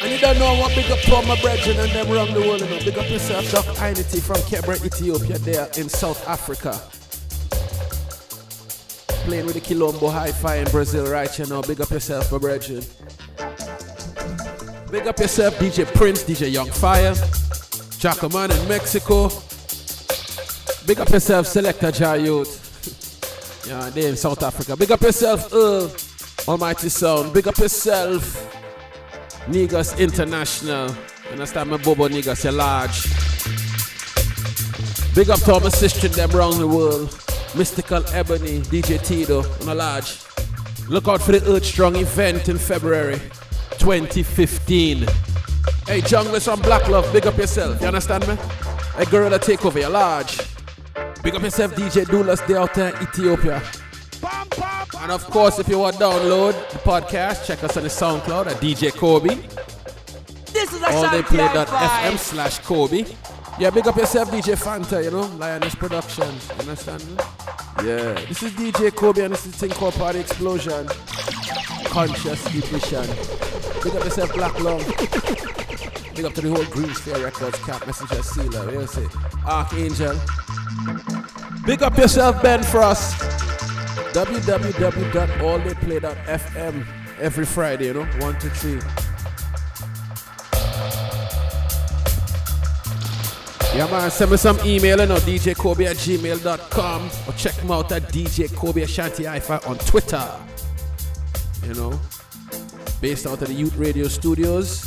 [0.00, 2.60] And you don't know what big up from my brethren and them around the world,
[2.60, 2.78] you know.
[2.84, 6.80] Big up yourself, Doc Ainity from Kebra, Ethiopia, there in South Africa.
[9.24, 11.60] Playing with the Quilombo Hi-Fi in Brazil right you now.
[11.60, 12.84] Big up yourself, my brethren.
[14.92, 17.16] Big up yourself, DJ Prince, DJ Young Fire,
[18.00, 19.28] Jacoman in Mexico.
[20.86, 22.48] Big up yourself, Selector Jayot.
[23.68, 24.74] yeah, they in South Africa.
[24.74, 25.92] Big up yourself, Earl,
[26.48, 27.34] Almighty Sound.
[27.34, 28.24] Big up yourself,
[29.48, 30.88] Negus International.
[30.88, 33.04] You understand my Bobo Negus, you're large.
[35.14, 37.10] Big up to all my sisters them around the world.
[37.54, 40.20] Mystical Ebony, DJ Tito, on a large.
[40.88, 43.18] Look out for the Earth Strong event in February
[43.78, 45.06] 2015.
[45.86, 47.80] Hey, junglers from Black Love, big up yourself.
[47.80, 48.36] You understand me?
[48.96, 50.38] Hey, Gorilla Takeover, you're large.
[51.22, 53.62] Big up yourself, DJ Doulas, they out in Ethiopia.
[55.00, 58.46] And of course, if you want to download the podcast, check us on the SoundCloud
[58.46, 59.40] at DJ Kobie.
[60.52, 63.06] This is a Alldayplay.fm slash Kobie.
[63.60, 66.48] Yeah, big up yourself, DJ Fanta, you know, Lioness Productions.
[66.48, 67.14] You understand me?
[67.84, 70.88] Yeah, this is DJ Kobie and this is thing called Party Explosion.
[71.84, 73.04] Conscious Edition.
[73.84, 74.78] Big up yourself, Black Lung.
[74.78, 79.06] Big up to the whole Green Sphere Records, Cap Messenger Sealer, you say?
[79.44, 80.18] Archangel.
[81.66, 83.18] Big up yourself, Ben Frost.
[84.14, 86.86] www.alldayplay.fm
[87.20, 88.80] every Friday, you know, 1 to 3.
[93.72, 97.92] Yeah, man, send me some email, you know, djkobe at gmail.com or check me out
[97.92, 100.28] at DJ Kobie Ashanti on Twitter.
[101.64, 102.00] You know,
[103.00, 104.80] based out of the Youth Radio Studios,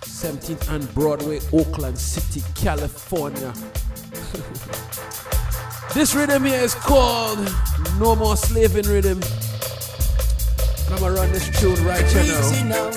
[0.00, 3.52] 17th and Broadway, Oakland City, California.
[5.94, 7.38] this rhythm here is called
[7.98, 9.20] No More Slaving Rhythm.
[10.90, 12.24] I'm gonna run this tune right here
[12.64, 12.86] now.
[12.86, 12.94] out,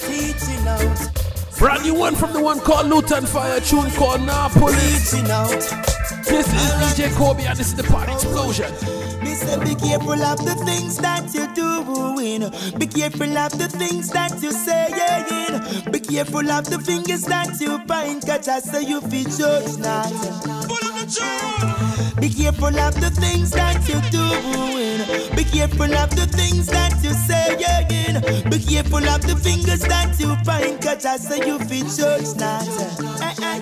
[0.00, 1.19] teaching out.
[1.60, 4.72] Brand new one from the one called Lutan Fyah, tune called Napoli.
[4.72, 5.50] Reaching out.
[6.24, 8.72] This is DJ Kobie and this is the party explosion.
[9.22, 12.50] Me say be careful of the things that you're doing.
[12.78, 15.92] Be careful of the things that you saying.
[15.92, 18.26] Be careful of the fingers that you point.
[18.26, 21.89] Cause I say you feel judge now.
[22.18, 25.36] Be careful of the things that you're doing.
[25.36, 28.20] Be careful of the things that you say again.
[28.50, 32.66] Be careful of the fingers that you find, cause I say you feel church not.
[33.20, 33.60] Eh, eh.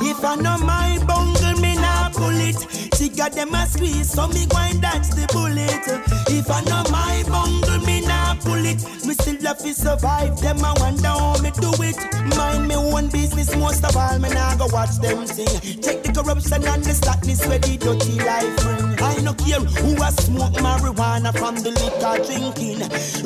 [0.00, 2.56] If I know my bungle, me not pull it.
[2.96, 5.84] She got them a squeeze, so me going dodge the bullet.
[6.28, 7.97] If I know my bungle, me
[8.38, 8.82] pull it.
[9.06, 10.40] Me still love to survive.
[10.40, 11.96] Them I wonder how me do it.
[12.36, 14.18] Mind me own business most of all.
[14.18, 15.46] Me nah go watch them sing.
[15.82, 18.88] Check the corruption and the slackness where the dirty life bring.
[19.02, 22.80] I no care who a smoke marijuana from the liquor drinking.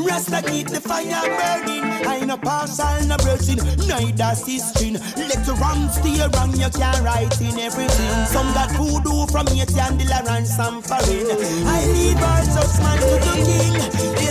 [0.04, 1.84] Rasta keep the fire burning.
[2.06, 3.58] I no partial, no virgin,
[3.88, 4.98] neither sister.
[5.16, 8.26] Let the wrong steer wrong, you can't write in everything.
[8.26, 11.26] Some got voodoo from here to Andilla and some foreign.
[11.66, 14.21] I leave our judgment to the king.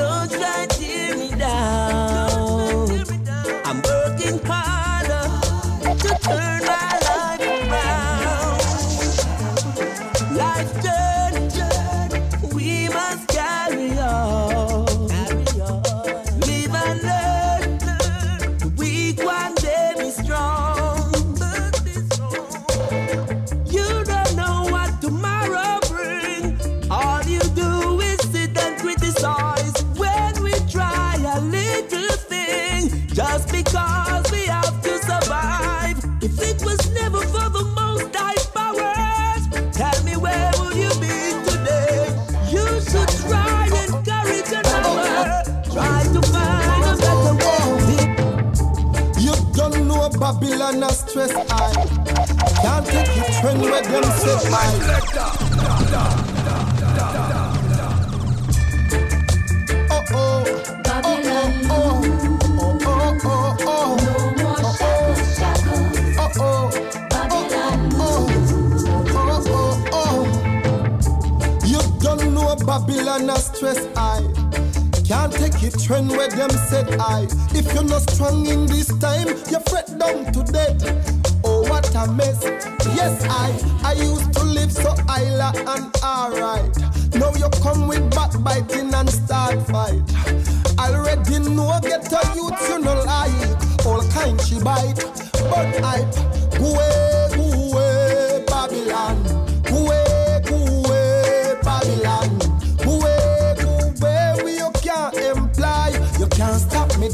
[0.00, 0.77] And
[51.08, 51.72] stress I
[52.62, 55.78] Can't take it trend where them say I
[59.90, 60.44] Oh oh
[60.84, 62.02] Babylon oh
[62.60, 63.96] oh oh oh oh
[66.18, 66.70] Oh oh
[67.10, 68.28] Babylon oh
[69.14, 70.20] oh oh oh
[71.64, 74.27] You don't know Babylon a stress I
[75.08, 77.26] can't take it trend where them said I.
[77.52, 80.78] If you're not strong in this time, you fret down to death.
[81.42, 82.44] Oh, what a mess.
[82.94, 83.48] Yes, I
[83.84, 86.76] I used to live so isla and alright.
[87.14, 90.04] Now you come with backbiting and start fight.
[90.78, 93.86] I already know get a youth you no like.
[93.86, 95.00] All kind she bite.
[95.48, 96.04] But I
[96.58, 97.27] go away,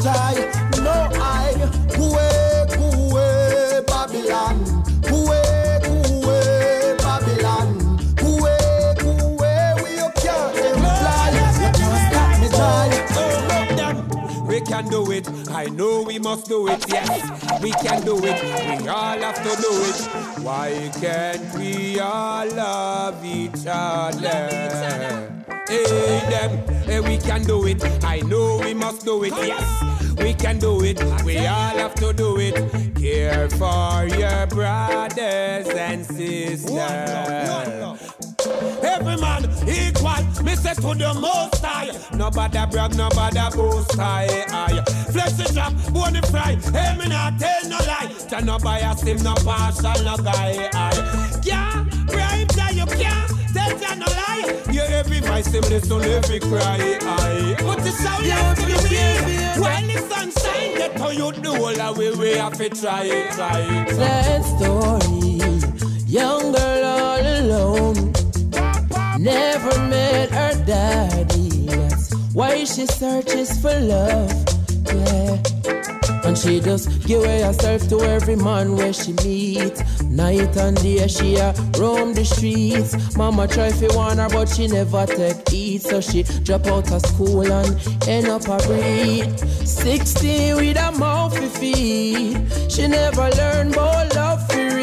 [0.04, 0.36] die.
[0.84, 1.54] No, I
[1.96, 2.04] go
[3.08, 4.56] away, Babylon.
[5.00, 7.68] Go away, Babylon.
[8.14, 11.30] Go away, we you can't imply.
[11.32, 14.46] You can't stop me, die.
[14.46, 15.26] We can do it.
[15.50, 16.84] I know we must do it.
[16.88, 18.42] Yes, we can do it.
[18.42, 19.98] We all have to do it.
[20.44, 25.33] Why can't we all love each other?
[25.66, 27.82] Hey, them, hey, we can do it.
[28.04, 29.32] I know we must do it.
[29.32, 31.02] Yes, we can do it.
[31.24, 32.54] We all have to do it.
[32.94, 36.70] Care for your brothers and sisters.
[38.82, 41.90] Every man equal, me say to the most high.
[42.14, 44.44] Nobody brag, nobody boast high.
[44.50, 44.82] aye.
[45.12, 46.56] Flesh is drop, bone is fry.
[46.72, 48.12] Hey, me not tell no lie.
[48.28, 50.68] Tell no bias, him no partial, no guy.
[50.74, 51.40] Aye.
[51.42, 53.30] Can't bribe you can't.
[53.54, 54.63] Tell ya no lie.
[55.04, 56.98] Every voice, him listen every cry.
[57.02, 57.56] Aye.
[57.58, 59.60] Put the sound out to the wind.
[59.60, 62.10] While the sun shine, get how you do all the way.
[62.16, 63.90] We have to try it, try it.
[63.90, 65.40] Sad story,
[66.06, 68.12] young girl all alone.
[69.18, 71.66] Never met her daddy.
[71.66, 74.32] That's why she searches for love.
[74.86, 75.73] Yeah.
[76.24, 79.82] And she just give away herself to every man where she meet.
[80.04, 83.16] Night and day she a roam the streets.
[83.16, 85.82] Mama try fi warn her but she never take heed.
[85.82, 89.38] So she drop out of school and end up a breed.
[89.38, 92.70] 16 with a mouth fi feed.
[92.70, 94.73] She never learn about love real.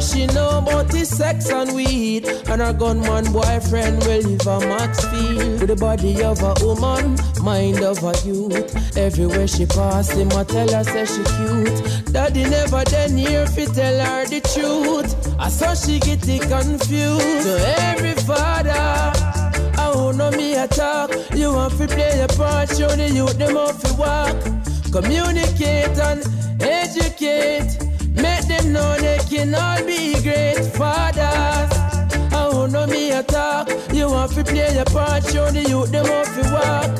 [0.00, 2.26] She know about the sex and weed.
[2.48, 5.58] And her gunman boyfriend will live a max feel.
[5.58, 8.96] With the body of a woman, mind of a youth.
[8.96, 12.12] Everywhere she pass him, I tell her say she cute.
[12.12, 15.36] Daddy never then here fi tell her the truth.
[15.38, 17.42] I saw she get it confused.
[17.42, 18.70] So every father.
[18.70, 21.10] I don't know me a talk.
[21.34, 24.36] You want to play your part, show the youth them how to walk.
[24.92, 26.24] Communicate and
[26.62, 27.87] educate.
[28.22, 31.70] Make them know they can all be great fathers.
[32.32, 33.68] I don't know me a talk.
[33.92, 36.90] You want to play your part, show the youth them how to walk.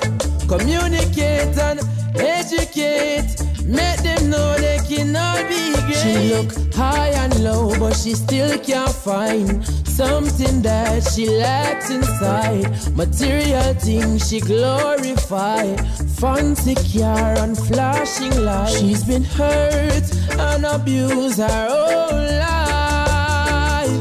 [0.49, 1.81] Communicate and
[2.17, 3.31] educate.
[3.65, 5.97] Make them know they can all be great.
[5.97, 9.67] She look high and low, but she still can't find
[9.99, 12.71] something that she lacks inside.
[12.95, 15.75] Material things she glorify,
[16.21, 18.79] fancy car and flashing lights.
[18.79, 20.07] She's been hurt
[20.39, 23.99] and abused her whole life.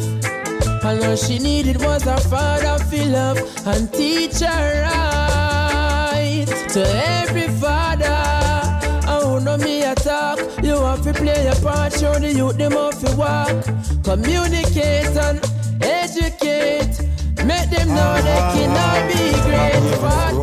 [0.85, 6.45] And all she needed was a father to love and teach her right.
[6.73, 6.81] To
[7.21, 8.19] every father,
[9.07, 10.37] oh no me attack.
[10.63, 13.65] You have to play your part, show the youth them have to walk.
[14.03, 16.95] Communicate and educate.
[17.45, 20.01] Make them know they ah, cannot be great.
[20.01, 20.37] But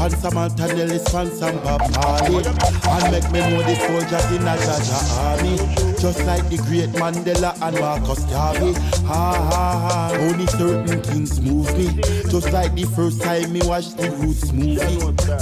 [0.00, 4.56] and some Antonellis and some Bob Marley And make me know the soldiers in a
[4.56, 8.72] Jaja army Just like the great Mandela and Marcus Garvey.
[9.04, 10.10] Ha ha ha.
[10.18, 12.00] Only certain things move me.
[12.30, 14.80] Just like the first time me watched the Roots movie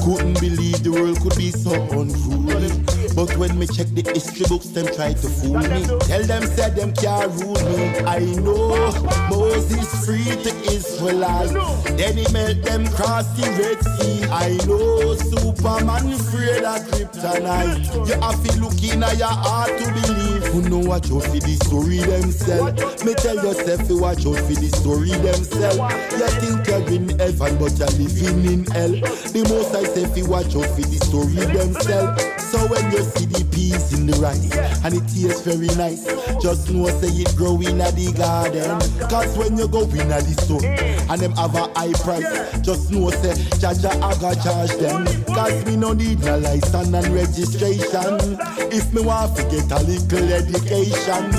[0.03, 2.75] Couldn't believe the world could be so unruly.
[3.15, 5.87] But when me check the history books them try to fool me.
[6.11, 8.03] Tell them said them can't rule me.
[8.03, 8.91] I know
[9.31, 11.55] Moses freed the Israelites.
[11.95, 14.27] Then he made them cross the Red Sea.
[14.27, 17.95] I know Superman afraid of kryptonite.
[18.09, 20.48] You have to look in your heart to believe.
[20.53, 23.05] Who know watch out for the story themselves.
[23.05, 25.79] Me tell yourself you watch out for the story themselves.
[26.17, 28.93] You think you're in heaven, but you're living in hell.
[29.33, 32.25] The most I say you watch out for the story themselves.
[32.49, 36.09] So when you see the peas in the rice and it tastes very nice,
[36.41, 38.81] just know say it grow in the garden.
[39.09, 42.25] Cause when you go in the store and them have a high price,
[42.65, 45.05] just know say Jaja Aga charge them.
[45.27, 48.41] Cause me no need no license and registration.
[48.73, 51.31] If me want to get a little education,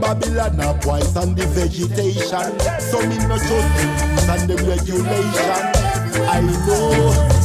[0.00, 2.52] Babylon a poison the vegetation.
[2.80, 5.62] So me no trust and the regulation.
[6.28, 6.92] I know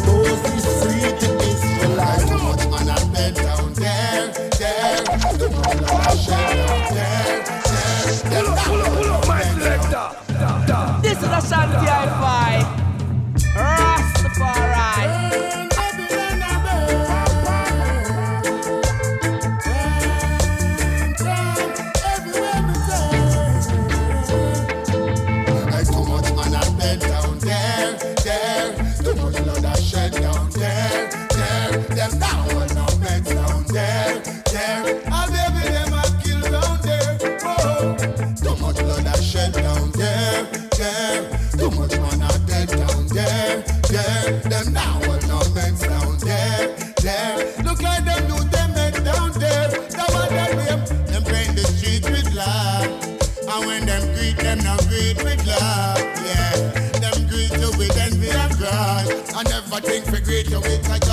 [0.06, 2.28] Moses free to Israelite.
[2.28, 4.28] Too much man I bed down there,
[4.60, 5.04] there.
[6.04, 7.44] Much man down there,
[8.30, 8.44] there.
[8.66, 10.08] Pull up, pull up, my selector.
[11.02, 12.87] This is Ashanti Hi-Fi.
[60.46, 61.07] You with a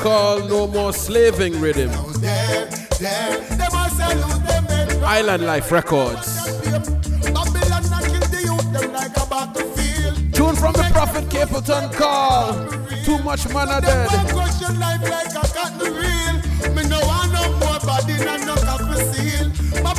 [0.00, 1.90] called No More Slaving Rhythm.
[5.04, 6.46] Island Life Records.
[10.32, 12.54] Tune from the Prophet Capleton call.
[13.04, 14.08] Too much man are dead.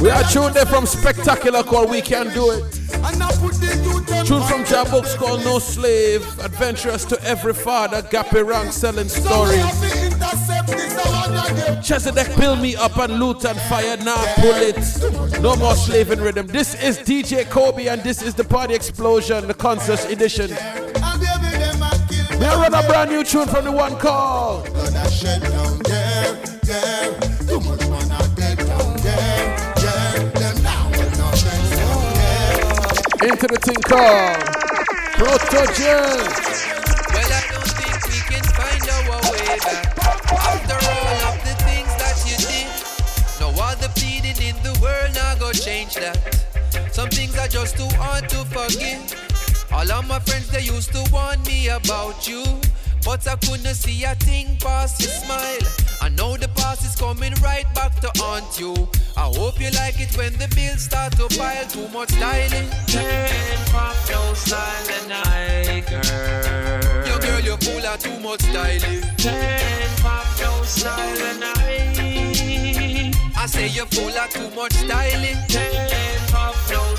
[0.01, 2.81] We are tuned there from Spectacular call We Can Do It.
[4.25, 6.23] Tune from Jah Bouks called No Slave.
[6.39, 8.01] Adventurous to every father.
[8.03, 9.45] Gappy rank selling So
[11.81, 15.41] Chezidek build me up and Lutan Fyah now pull it.
[15.41, 16.45] No more slaving rhythm.
[16.47, 20.49] This is DJ Kobie and this is the party explosion, the concert edition.
[22.39, 24.63] We are run a brand new tune from the one call.
[24.63, 26.11] blood I shed down there,
[45.93, 46.93] go that.
[46.93, 49.01] Some things are just too hard to forgive.
[49.71, 52.43] All of my friends they used to warn me about you,
[53.05, 55.61] but I couldn't see a thing past your smile.
[56.01, 58.73] I know the past is coming right back to haunt you.
[59.15, 62.67] I hope you like it when the bills start to pile too much styling.
[63.71, 67.07] Pop no style and I girl.
[67.07, 69.01] Yo girl, you're full of too much styling.
[69.17, 71.43] Ten pop no style and
[73.41, 73.47] I.
[73.47, 75.35] Say you're full of too much styling.
[76.29, 76.95] Pop no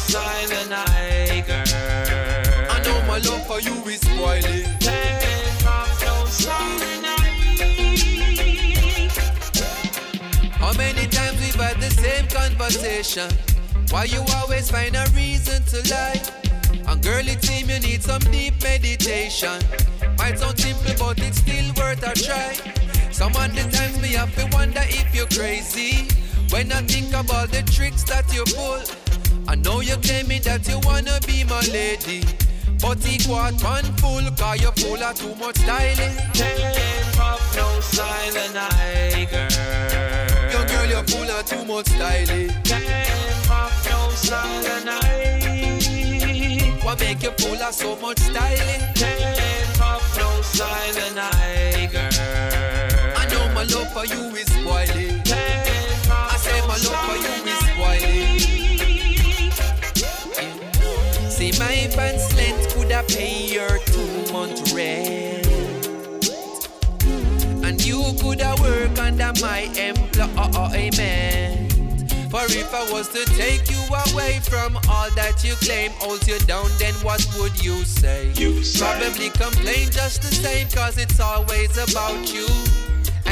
[0.50, 1.62] and I girl.
[2.68, 4.64] I know my love for you is spoiling.
[5.62, 6.26] Pop no
[6.90, 7.16] and I.
[10.58, 13.30] How many times we've had the same conversation?
[13.90, 16.20] Why you always find a reason to lie?
[16.88, 19.62] And girl, it seems you need some deep meditation.
[20.18, 22.56] Might sound simple, but it's still worth a try.
[23.12, 26.08] Some of the times me have to wonder if you're crazy.
[26.52, 28.82] When I think of all the tricks that you pull,
[29.48, 32.28] I know you tell me that you wanna be my lady.
[32.78, 36.14] But equal one full, cause you're full of too much styling.
[36.34, 37.80] Ten pop no
[38.36, 39.48] and I girl.
[40.52, 42.52] Yo, girl, you're full of too much styling.
[42.64, 43.08] Ten
[43.48, 44.12] pop no
[44.76, 45.00] and I.
[46.84, 48.82] What make you full of so much styling?
[48.94, 50.42] Ten pop no
[51.08, 52.10] and I girl.
[53.16, 55.21] I know my love for you is spoiling.
[56.72, 58.38] My love for you is spoiling.
[61.30, 65.46] See my pants length could have pay your two month rent.
[67.62, 70.92] And you could have work under my employment.
[72.30, 76.38] For if I was to take you away from all that you claim, holds you
[76.40, 78.32] down, then what would you say?
[78.32, 78.80] You say.
[78.80, 82.46] Probably complain just the same, cause it's always about you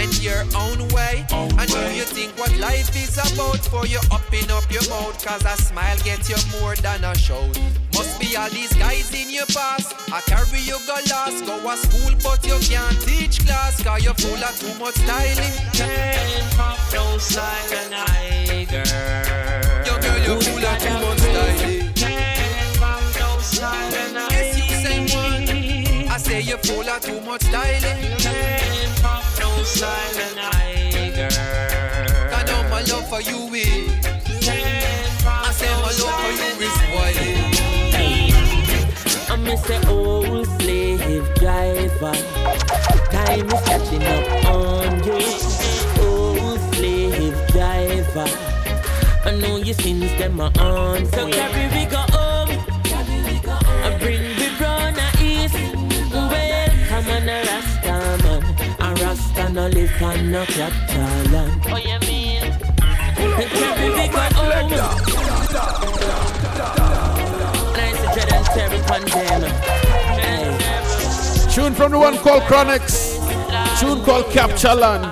[0.01, 1.27] and your own way.
[1.31, 5.17] and do you think what life is about for you upping up your mouth?
[5.25, 7.45] Cause a smile gets you more than a show.
[7.95, 9.95] Must be all these guys in your past.
[10.11, 13.83] I carry you go last, go to school, but you can't teach class.
[13.83, 15.55] Cause you're full of too much styling.
[15.73, 19.87] Ten pop no style and I girl.
[19.87, 21.95] Yo, girl, you're full of too much styling.
[21.95, 24.29] Ten pop no style and I.
[24.31, 26.09] Yes, you say one.
[26.09, 29.00] I say you're full of too much styling.
[29.61, 31.37] Ten pop no style and I girl.
[32.33, 34.01] I know my love for you is.
[34.45, 37.53] Ten I say my love for you is spoiling.
[39.29, 42.15] I miss the old slave driver.
[43.11, 45.21] Time is catching up on you,
[46.07, 48.29] old slave driver.
[49.27, 51.05] I know your sins them are on.
[51.07, 52.10] So oh, carry we go
[59.41, 62.43] A Rasta no live on no capital you mean?
[63.17, 64.71] Go home.
[67.73, 69.55] Nice to dread and terror pandemic.
[71.55, 73.19] Tune from the one called Chronixx.
[73.81, 75.05] Tune called Capture Land.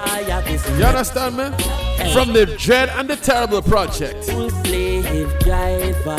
[0.78, 1.44] You understand me?
[2.12, 4.24] From the Dread and the Terrible Project.
[4.24, 6.18] slave driver.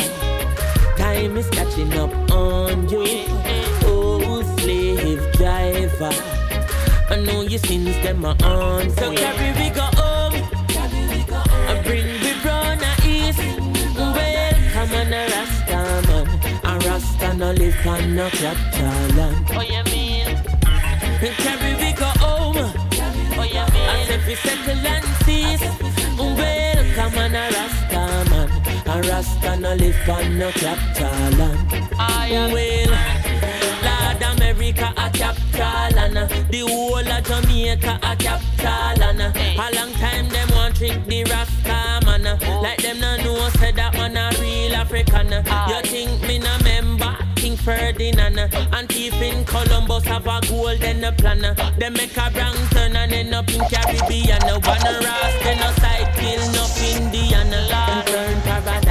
[0.96, 3.04] Time is catching up on you.
[3.84, 6.29] Oh, slave driver.
[7.20, 8.88] I know your sins them are on.
[8.96, 10.32] So oh, carry we go home.
[11.68, 13.38] I bring we brown a east.
[13.94, 16.26] Well, come on a Rasta man.
[16.64, 19.46] A Rasta no live on no capital land.
[19.50, 20.24] Oh, you mean?
[21.44, 22.56] Carry we go home.
[22.56, 23.88] Oh, you mean?
[23.92, 25.60] As if we settle and cease.
[26.16, 28.48] Well, come on a Rasta man.
[28.86, 31.88] A Rasta no live on no capital ah, land.
[31.98, 33.19] I Well,
[34.70, 39.92] America a capital and uh, the whole of Jamaica a capital and uh, a long
[39.94, 42.26] time them want trick the Rasta man.
[42.26, 45.30] Uh, like them no know say that man a real African.
[45.30, 45.80] You ah.
[45.84, 47.16] think me no member?
[47.36, 51.56] King Ferdinand and thief in Columbus have a golden plan.
[51.78, 54.42] They make a wrong turn and end up in Caribbean.
[54.42, 57.50] One Rasta no side kill no Indian.
[57.50, 58.89] Them turn paradise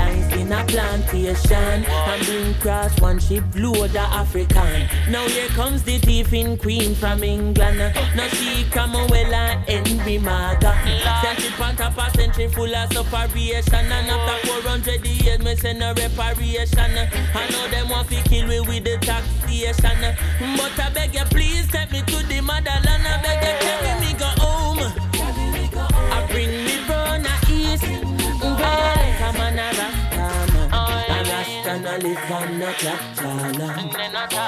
[0.50, 3.20] in a plantation and bring cross one
[3.56, 4.88] load of African.
[5.12, 7.78] Now here comes the thief in Queen from England.
[8.16, 10.74] Now she come well and Maga.
[11.22, 15.84] Sent it on top a century full of separation and after 400 years me send
[15.84, 16.98] a reparation.
[17.36, 20.16] I know them want to kill me with the taxation,
[20.58, 23.08] but I beg you please take me to the motherland.
[23.08, 24.80] I beg you carry me go home.
[26.12, 27.84] I bring me brown a east.
[28.42, 30.19] Well, come on.
[31.70, 33.38] Rasta no live on no capital.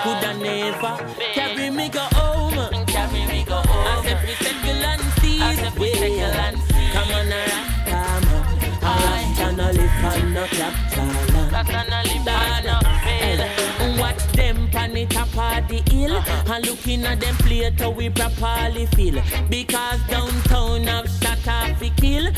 [0.04, 2.86] Coulda never carry me go home.
[2.88, 3.88] Carry me go home.
[3.88, 6.18] I said we settle and cease.
[6.18, 6.52] Yeah.
[6.94, 8.42] Come on a Rasta man.
[8.82, 11.06] A Rasta no live on no capital.
[11.52, 14.00] Rasta no live on no field.
[14.00, 16.16] Watch them pan it top of the hill
[16.48, 20.88] And looking at them plate how we properly feel Because downtown
[21.46, 22.32] have shot off a kill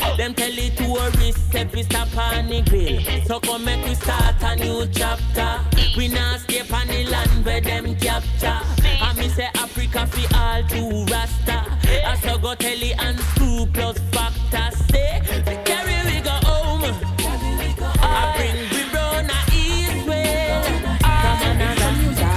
[1.54, 3.00] step we stop on the grill.
[3.26, 5.60] So come make we start a new chapter.
[5.96, 8.60] We not step on the land where them capture.
[8.84, 11.64] And me say Africa fi all to Rasta.
[12.06, 14.76] I so go telly and screw plus factor.
[14.90, 15.22] Say,
[15.64, 16.82] carry we go home.
[18.00, 20.60] I bring we run a east way.
[21.00, 22.30] Come on and Rasta.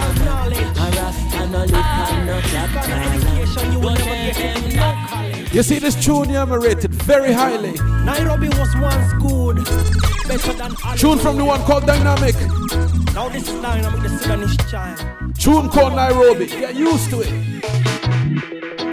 [0.82, 2.52] A Rasta no lick and no ah.
[2.52, 3.80] chapter.
[3.82, 5.27] Go tell them no.
[5.58, 7.72] You see this tune here, I'm rated very highly.
[8.06, 9.56] Nairobi was once good,
[10.28, 12.36] better than all Tune from the one called Dynamq.
[13.16, 15.00] Now this is Dynamq, the Sudanese child.
[15.34, 16.46] Tune called Nairobi.
[16.46, 17.32] Get used to it.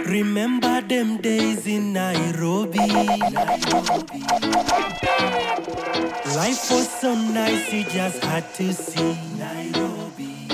[0.07, 2.79] Remember them days in Nairobi.
[6.33, 10.47] Life was so nice, you just had to see Nairobi.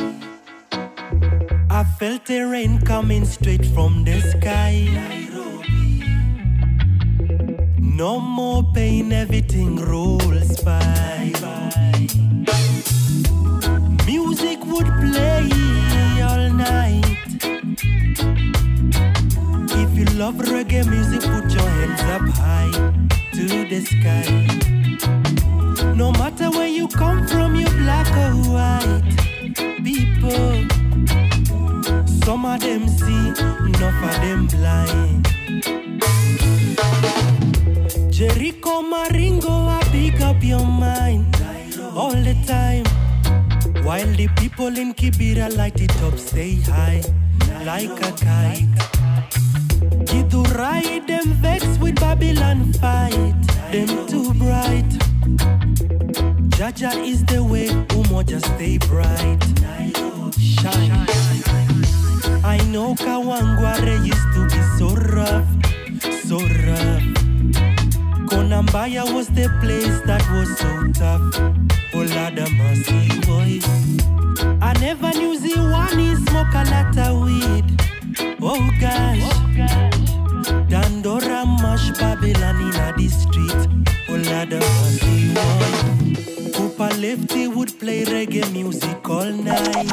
[1.70, 4.90] I felt the rain coming straight from the sky.
[4.92, 5.81] Nairobi.
[8.02, 11.32] No more pain, everything rolls by.
[14.08, 15.48] Music would play
[16.28, 17.06] all night.
[19.84, 22.74] If you love reggae music, put your hands up high
[23.36, 24.30] to the sky.
[25.94, 29.04] No matter where you come from, you black or white.
[29.84, 30.66] People,
[32.26, 33.28] some of them see,
[33.70, 35.22] enough of them blind.
[38.22, 41.36] Jericho Maringo, I pick up your mind
[41.96, 42.86] all the time.
[43.84, 47.02] While the people in Kibera light it up, stay high
[47.66, 48.78] like a kite.
[50.06, 53.34] Githurai, them vex with Babylon fight,
[53.72, 54.92] them too bright.
[56.60, 59.42] Jaja is the way, Umoja stay bright.
[60.38, 61.08] Shine.
[62.46, 65.50] I know Kawangware used to be so rough,
[66.22, 67.21] so rough.
[68.32, 71.22] Konambaya was the place that was so tough.
[71.94, 73.60] Oh, Olada Masi boy.
[74.62, 77.66] I never knew Ziwani smoke a lot of weed.
[78.42, 79.28] Oh gosh.
[80.72, 83.62] Dandora mash Babylon in the street.
[84.08, 86.54] Oh, Olada Masi boy.
[86.54, 89.92] Cooper Lefty would play reggae music all night.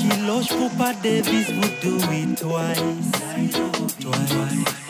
[0.00, 3.10] Kilosh Papa Davis would do it twice.
[4.00, 4.83] Twice.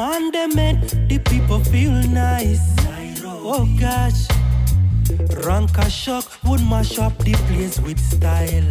[0.00, 0.80] Mande made
[1.10, 2.74] the people feel nice.
[3.22, 4.26] Oh gosh.
[5.44, 8.64] Ranka Shock would mash up the place with style.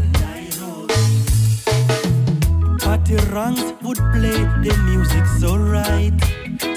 [2.80, 6.18] Party ranks would play the music so right,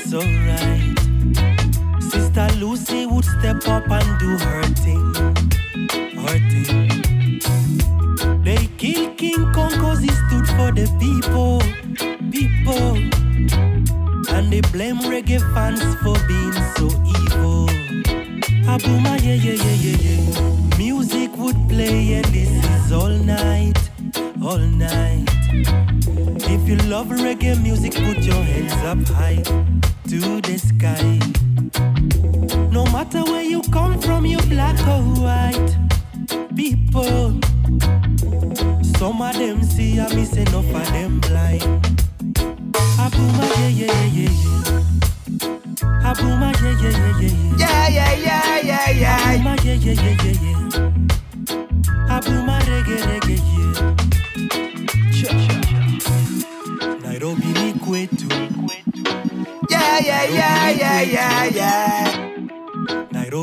[0.04, 0.96] so right.
[2.02, 5.14] Sister Lucy would step up and do her thing,
[6.24, 6.90] her thing.
[8.44, 11.62] They killed King Kong cause he stood for the people,
[12.30, 13.21] people.
[14.34, 17.66] And they blame reggae fans for being so evil.
[18.72, 20.78] Abuma, yeah, yeah, yeah, yeah, yeah.
[20.78, 23.78] Music would play, and this is all night,
[24.42, 25.28] all night.
[26.54, 29.42] If you love reggae music, put your hands up high
[30.08, 31.18] to the sky.
[32.70, 35.76] No matter where you come from, you black or white.
[36.56, 37.40] People,
[38.96, 42.01] some of them see, I miss enough of them blind.
[43.02, 44.30] Abuma, yeah, yeah, yeah, yeah,
[44.62, 46.10] yeah.
[46.10, 47.62] Abuma, yeah, yeah, yeah, yeah, yeah.
[47.62, 49.18] Yeah, yeah, yeah, yeah, yeah.
[49.18, 51.00] Abuma, yeah, yeah, yeah, yeah, yeah.
[52.16, 53.74] Abuma, reggae, reggae, yeah.
[55.16, 55.56] Cha, cha.
[57.02, 58.28] Nairobi ni kwetu.
[59.70, 62.18] Yeah, yeah, yeah, yeah, yeah, yeah.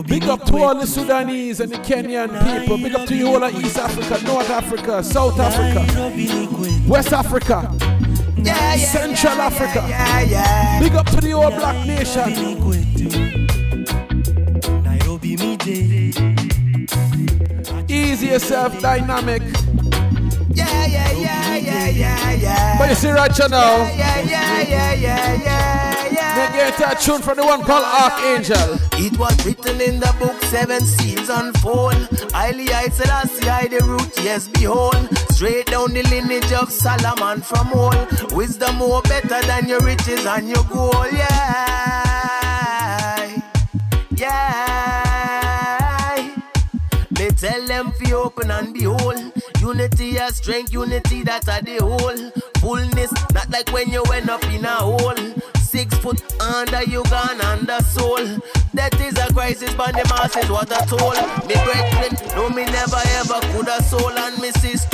[0.08, 2.78] Big up to all the Sudanese and the Kenyan people.
[2.78, 5.86] Big up to you all of East Africa, North Africa, South Africa,
[6.88, 7.70] West Africa,
[8.46, 9.82] Central Africa.
[10.80, 12.34] Big up to the whole black nation.
[14.84, 15.36] Nairobi.
[17.88, 19.69] Easy yourself, Dynamq.
[20.70, 22.78] Yeah, yeah, yeah, yeah, yeah, yeah.
[22.78, 26.36] But you see right now, Yeah, yeah, yeah, yeah, yeah, yeah.
[26.36, 28.78] they get a tune from the one called Archangel.
[28.94, 31.96] It was written in the book, seven seals unfold.
[32.34, 34.96] Highly I Selassie, I the root, yes, behold.
[35.32, 37.94] Straight down the lineage of Solomon from all.
[38.36, 42.06] Wisdom more better than your riches and your gold, yeah.
[44.12, 44.76] Yeah.
[47.12, 49.32] They tell them fi open and behold.
[49.70, 52.32] Unity and strength, unity that are the whole.
[52.58, 55.14] Fullness, not like when you went up in a hole.
[55.62, 58.26] Six foot under you gone under soul.
[58.74, 61.22] That is a crisis, but the masses what I told.
[61.46, 64.90] Me brethren, no me never ever coulda soul and me sister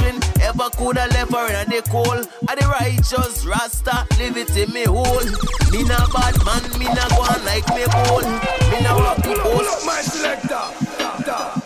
[0.45, 2.27] ever coulda left her in the cold.
[2.47, 5.23] I the righteous Rasta, live it in me hole.
[5.71, 8.27] Me na bad man, me na go on like me bowl.
[8.75, 9.85] Me na walk the post.
[9.85, 11.64] My selector.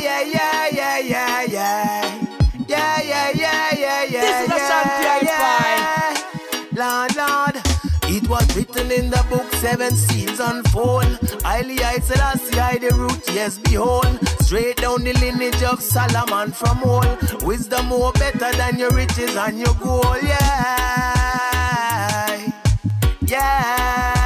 [0.00, 2.26] Yeah, yeah, yeah, yeah, yeah, yeah.
[2.68, 4.20] Yeah, yeah, yeah, yeah, yeah.
[4.20, 6.14] This is yeah, yeah.
[6.72, 7.56] Lord, Lord.
[8.10, 11.18] It was written in the book, seven seals unfold.
[11.42, 14.18] Highly I Selassie I the root, yes, behold.
[14.40, 17.04] Straight down the lineage of Solomon from all.
[17.42, 21.58] Wisdom more better than your riches and your gold, yeah.
[23.26, 24.17] Yeah.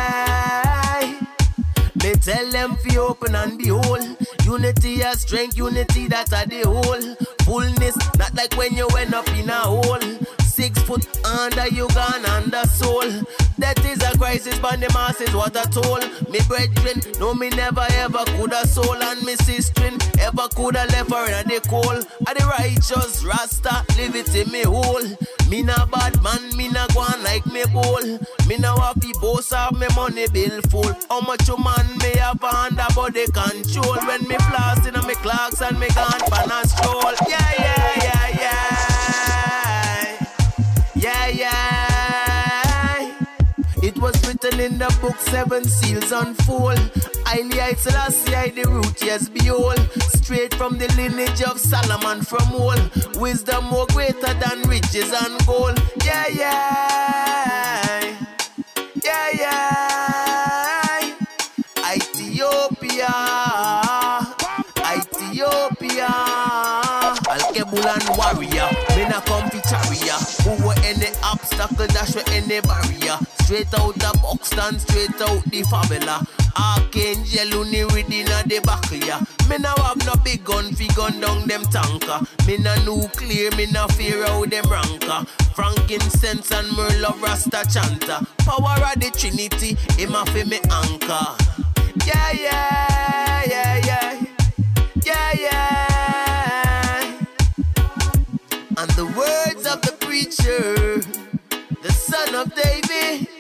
[2.23, 4.17] Tell them fi open and behold.
[4.45, 7.17] Unity and strength, unity that are the whole.
[7.45, 10.01] Fullness, not like when you went up in a hole.
[10.41, 13.11] Six foot under you gone under soul.
[13.59, 16.31] That is a crisis, but the masses what I told.
[16.31, 19.83] Me brethren, no me never ever coulda soul and me sister
[20.23, 22.07] ever coulda left her in the cold.
[22.27, 25.03] I the righteous Rasta, live it in me hole.
[25.49, 28.03] Me na bad man, me na go on like me bowl.
[28.49, 30.95] Me na happy boss have me money bill full.
[31.09, 33.97] How much you man me have under body control?
[34.07, 37.15] When me floss in me clocks and me gone pan a stroll.
[37.29, 40.27] Yeah, yeah, yeah, yeah.
[40.95, 41.83] Yeah, yeah.
[43.83, 46.79] It was written in the book, seven seals unfold.
[47.27, 49.79] Highly I Selassie, the root, yes, behold.
[50.15, 52.79] Straight from the lineage of Solomon from all.
[53.21, 55.81] Wisdom more greater than riches and gold.
[56.05, 56.23] Yeah.
[56.35, 57.82] Yeah,
[70.47, 73.19] were any obstacle, dash with any barrier.
[73.45, 76.27] Straight out the box, stand straight out the fabula.
[76.57, 79.21] Archangel uni reading a the back ya.
[79.49, 82.21] Me now have no big gun fi gun down them tanker.
[82.47, 85.25] Me na nuclear, me na fear how them ranker.
[85.55, 88.21] Frankincense and of Rasta chanter.
[88.39, 91.37] Power of the Trinity, him a fi me anchor.
[92.07, 94.25] Yeah, yeah, yeah, yeah.
[95.05, 95.83] Yeah, yeah.
[98.77, 101.01] And the words of the preacher,
[101.81, 103.32] the son of David.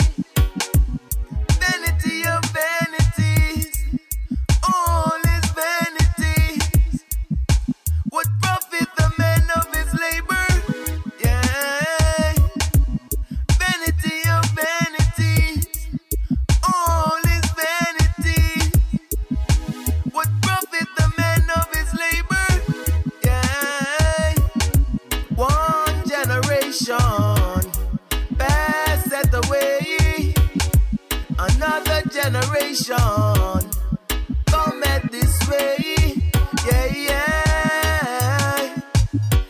[32.22, 32.96] Generation
[34.46, 36.14] cometh this way.
[36.66, 38.82] Yeah, yeah,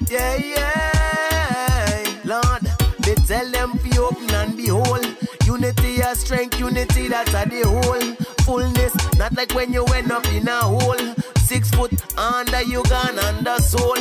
[0.09, 2.05] yeah, yeah.
[2.25, 2.63] Lord,
[3.07, 5.07] me tell them be open and behold.
[5.45, 8.15] Unity and strength, unity that's a the whole.
[8.47, 11.15] Fullness, not like when you went up in a hole.
[11.45, 13.99] Six foot under you gone under soul.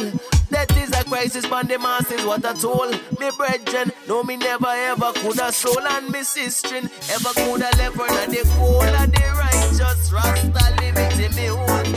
[1.22, 3.00] A crisis, but the masses what I told.
[3.20, 5.52] Me brethren, no me never ever coulda
[5.92, 10.98] and me sister ever coulda left her in the cold and the righteous Rasta live
[10.98, 11.96] it in me own.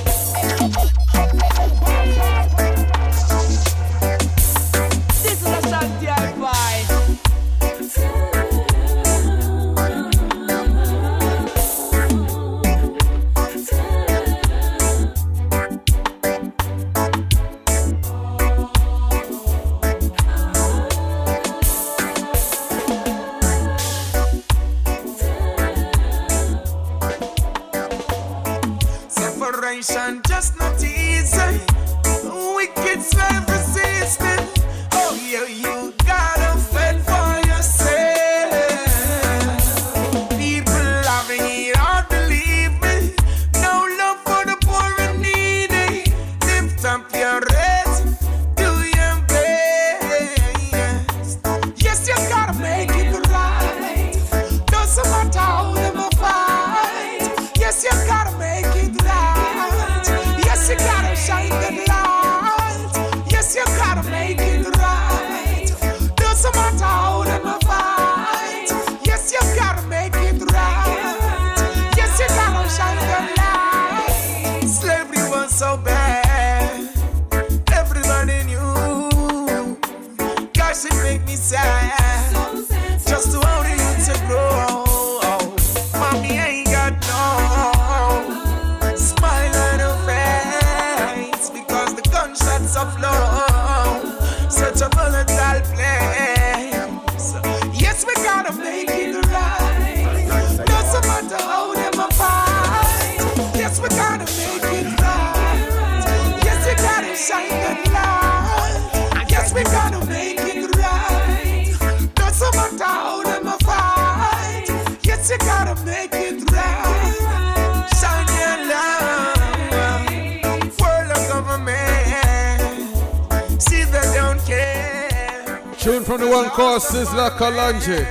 [127.65, 128.07] hundred.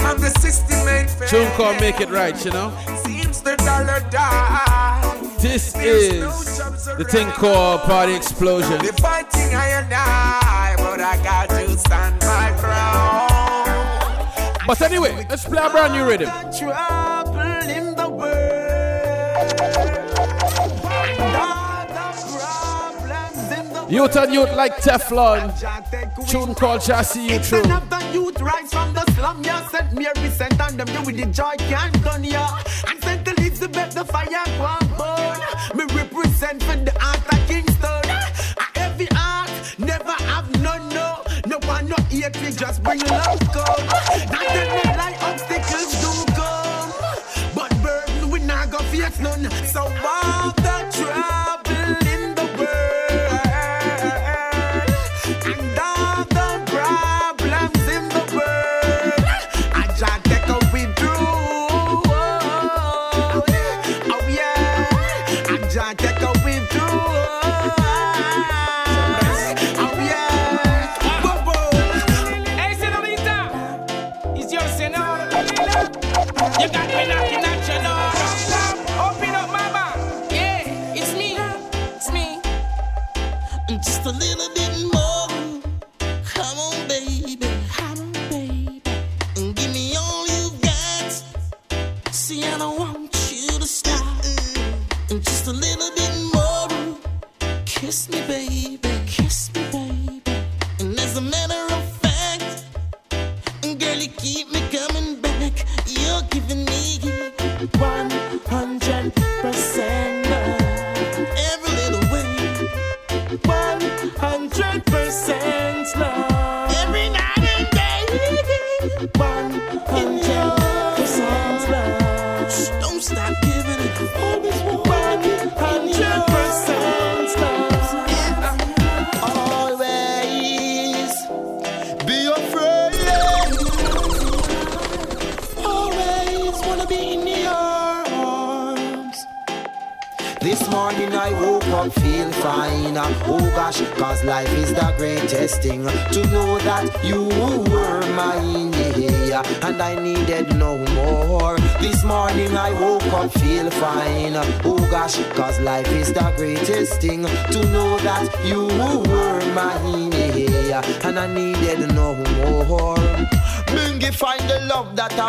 [0.00, 2.76] I'm the make it right, you know.
[3.04, 5.16] Seems the dollar die.
[5.40, 8.78] This is no the thing called Party Explosion.
[8.84, 13.30] The fighting I and I, but I got to stand my ground.
[14.66, 16.28] But anyway, let's play a brand new rhythm.
[23.88, 25.54] Youth and youth like Teflon.
[26.28, 27.87] Tune called Chassis You True.
[29.78, 29.92] St.
[29.92, 32.58] Mary sent on them, do with the joy can't done ya.
[32.88, 35.38] And sent the leaves above the fire, go burn.
[35.76, 36.97] Me represent for the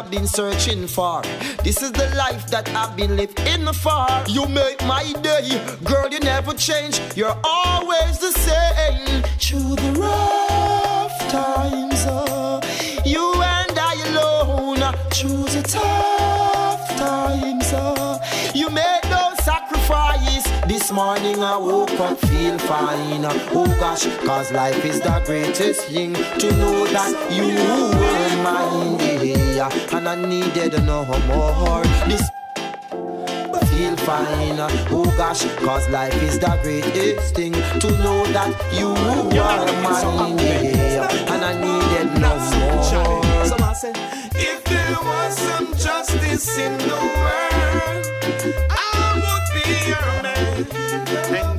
[0.09, 1.21] I've been searching for.
[1.63, 4.07] This is the life that I've been living for.
[4.27, 6.99] You make my day, girl, you never change.
[7.15, 9.21] You're always the same.
[9.37, 11.78] Through the rough times.
[20.99, 23.23] morning I woke up feel fine.
[23.55, 27.47] Oh gosh, cause life is the greatest thing to know that you
[27.99, 28.99] were mine.
[29.55, 31.83] Yeah, and I needed no more.
[32.09, 32.25] This
[33.69, 34.59] feel fine.
[34.91, 38.89] Oh gosh, cause life is the greatest thing to know that you
[39.47, 40.37] are mine.
[40.37, 42.83] Yeah, and I needed no more.
[44.35, 47.48] If there was some justice in the world.
[51.09, 51.58] Thank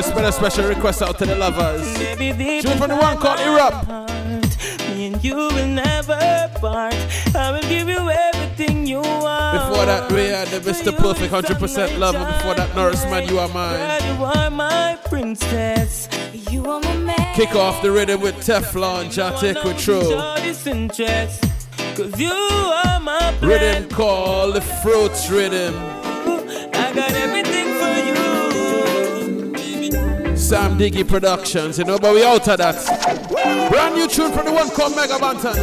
[0.00, 1.86] got a special, request out to the lovers.
[2.62, 3.88] Tune from the one called Erupt.
[4.94, 6.94] Me and you will never part.
[7.34, 9.68] I will give you everything you want.
[9.68, 10.96] Before that, we had the Mr.
[10.96, 12.24] Perfect 100% lover.
[12.24, 14.00] Before that, Norris Man, you are mine.
[14.00, 16.08] Girl, you are my princess.
[16.50, 17.34] You are my man.
[17.34, 20.00] Kick off the rhythm with Teflon, Jatik with True.
[21.94, 25.74] Cause you are my Rhythm called the Fruits Rhythm.
[30.52, 33.70] Sam Diggy Productions, you know, but we out of that.
[33.70, 35.56] Brand new tune from the one called Mega Banton.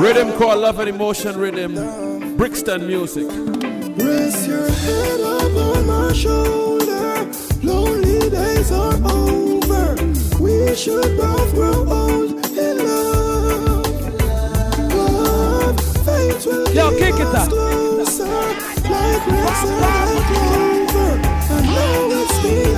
[0.00, 2.36] Rhythm called Love and Emotion Rhythm.
[2.36, 3.26] Brixton Music.
[3.26, 7.28] Rest your head up on my shoulder.
[7.64, 9.96] Lonely days are over.
[10.40, 13.84] We should both grow old in love.
[14.94, 17.48] Love, fate will Yo, kick it up.
[17.48, 18.26] closer.
[18.26, 21.18] Like grass and clover.
[21.50, 22.73] I know it's me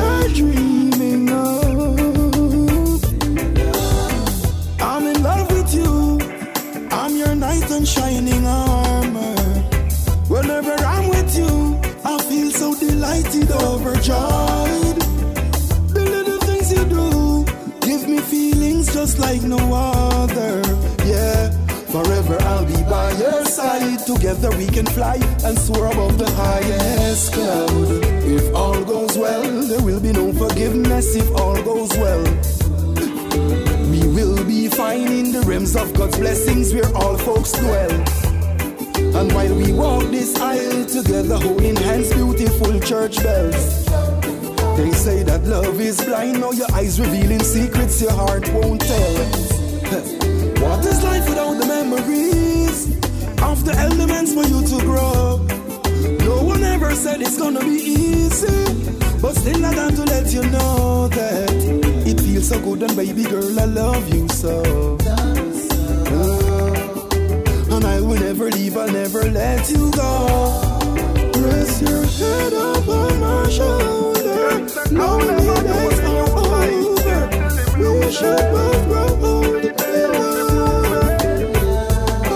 [14.09, 17.45] The little things you do
[17.81, 20.63] give me feelings just like no other.
[21.05, 21.51] Yeah,
[21.91, 23.99] forever I'll be by your side.
[24.07, 28.05] Together we can fly and soar above the highest cloud.
[28.23, 32.23] If all goes well, there will be no forgiveness if all goes well.
[33.91, 37.91] We will be fine in the realms of God's blessings where all folks dwell.
[39.19, 43.86] And while we walk this aisle together, holding hands, beautiful church bells.
[44.77, 49.15] They say that love is blind, now your eyes revealing secrets your heart won't tell.
[50.61, 52.91] what is life without the memories
[53.41, 55.39] of the elements for you to grow?
[56.27, 58.65] No one ever said it's gonna be easy,
[59.23, 61.51] but still I got to let you know that
[62.07, 64.99] it feels so good, and baby girl, I love you so.
[66.13, 66.75] Uh,
[67.75, 70.11] and I will never leave, I'll never let you go.
[71.35, 73.96] Rest your head up on my shoulder.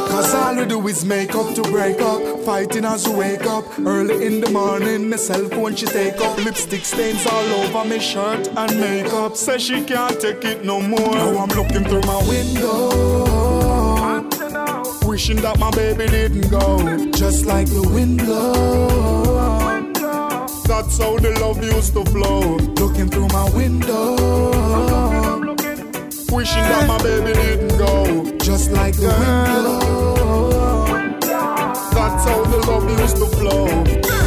[0.09, 2.41] Cause all we do is make up to break up.
[2.45, 3.65] Fighting as we wake up.
[3.79, 6.37] Early in the morning, my cell phone she take up.
[6.39, 9.37] Lipstick stains all over my shirt and makeup.
[9.37, 11.15] Says she can't take it no more.
[11.15, 13.51] Now I'm looking through my window.
[15.07, 17.11] Wishing that my baby didn't go.
[17.13, 18.90] Just like the wind blows.
[20.71, 22.57] That's how the love used to flow.
[22.79, 24.15] Looking through my window.
[26.31, 28.39] Wishing that my baby didn't go.
[28.39, 31.27] Just like the wind blows.
[31.93, 34.20] That's how the love used to flow.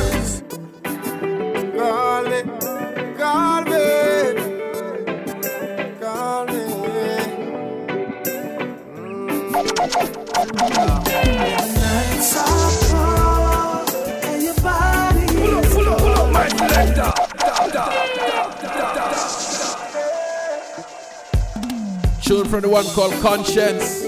[22.54, 24.04] From the one called Conscience.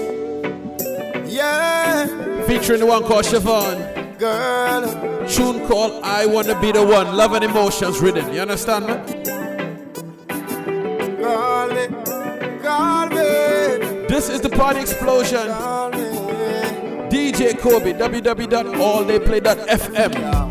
[1.28, 2.06] Yeah,
[2.46, 4.16] Featuring the one called Siobhan.
[4.20, 5.26] girl.
[5.26, 7.16] Tune called I Wanna Be the One.
[7.16, 8.32] Love and Emotions Rhythm.
[8.32, 8.94] You understand me?
[11.20, 11.88] Call me,
[12.62, 15.48] call me, This is the party explosion.
[17.10, 20.14] DJ Kobie, www.alldayplay.fm.
[20.14, 20.45] When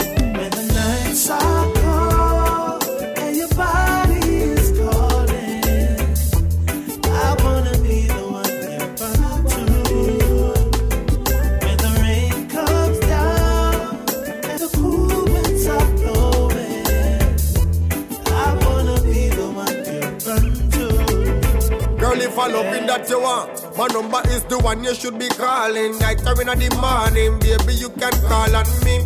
[22.56, 26.00] In that you want, my number is the one you should be calling.
[26.00, 29.04] Night or in the morning, baby, you can call on me.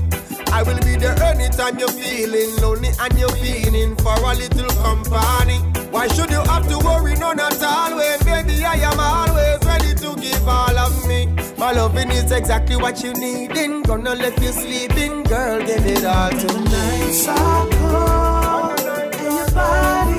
[0.51, 5.57] I will be there anytime you're feeling lonely and you're feeling for a little company.
[5.89, 7.15] Why should you have to worry?
[7.15, 7.97] None at all.
[7.97, 11.27] Baby, I am always ready to give all of me.
[11.57, 13.57] My loving is exactly what you need.
[13.57, 15.59] In gonna let you sleep in, girl.
[15.65, 16.69] Give it all to me.
[16.69, 20.18] Nights are cold and your body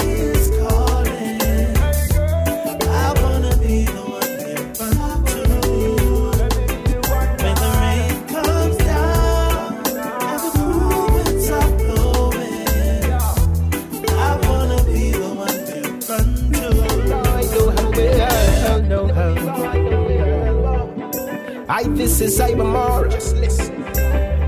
[22.00, 23.10] this is Cybermore.
[23.10, 23.76] Just listen.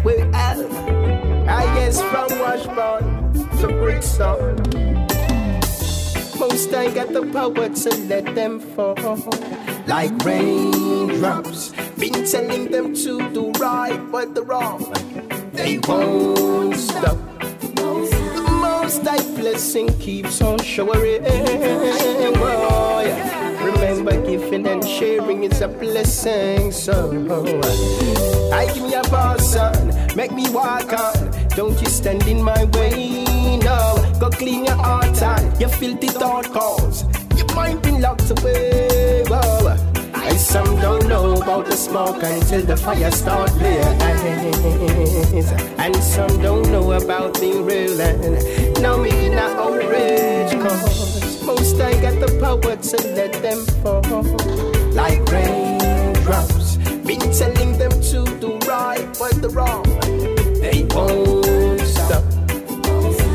[0.04, 0.58] We have
[1.46, 3.04] I guess from Washburn
[3.58, 4.56] to Brixton.
[6.40, 8.96] Most I got the power to let them fall.
[9.86, 11.72] like raindrops.
[11.98, 14.80] Been telling them to do right, but the wrong
[15.52, 17.18] they won't stop.
[17.76, 21.22] The most I blessing keeps on showering.
[22.64, 23.51] Oh, yeah.
[23.64, 26.72] Remember, giving and sharing is a blessing.
[26.72, 27.10] So
[28.52, 29.56] I give me a boss
[30.16, 31.30] make me walk on.
[31.56, 34.16] Don't you stand in my way, no.
[34.18, 37.04] Go clean your heart and your filthy thought cause
[37.36, 39.24] your mind been locked away.
[40.14, 45.50] And some don't know about the smoke until the fire start blaze.
[45.78, 51.92] And some don't know about the real and now me not outrage cause most I
[52.00, 54.22] got the power to let them fall
[54.92, 56.76] like raindrops.
[57.06, 59.84] Been telling them to do right, but the wrong
[60.62, 62.22] they won't stop.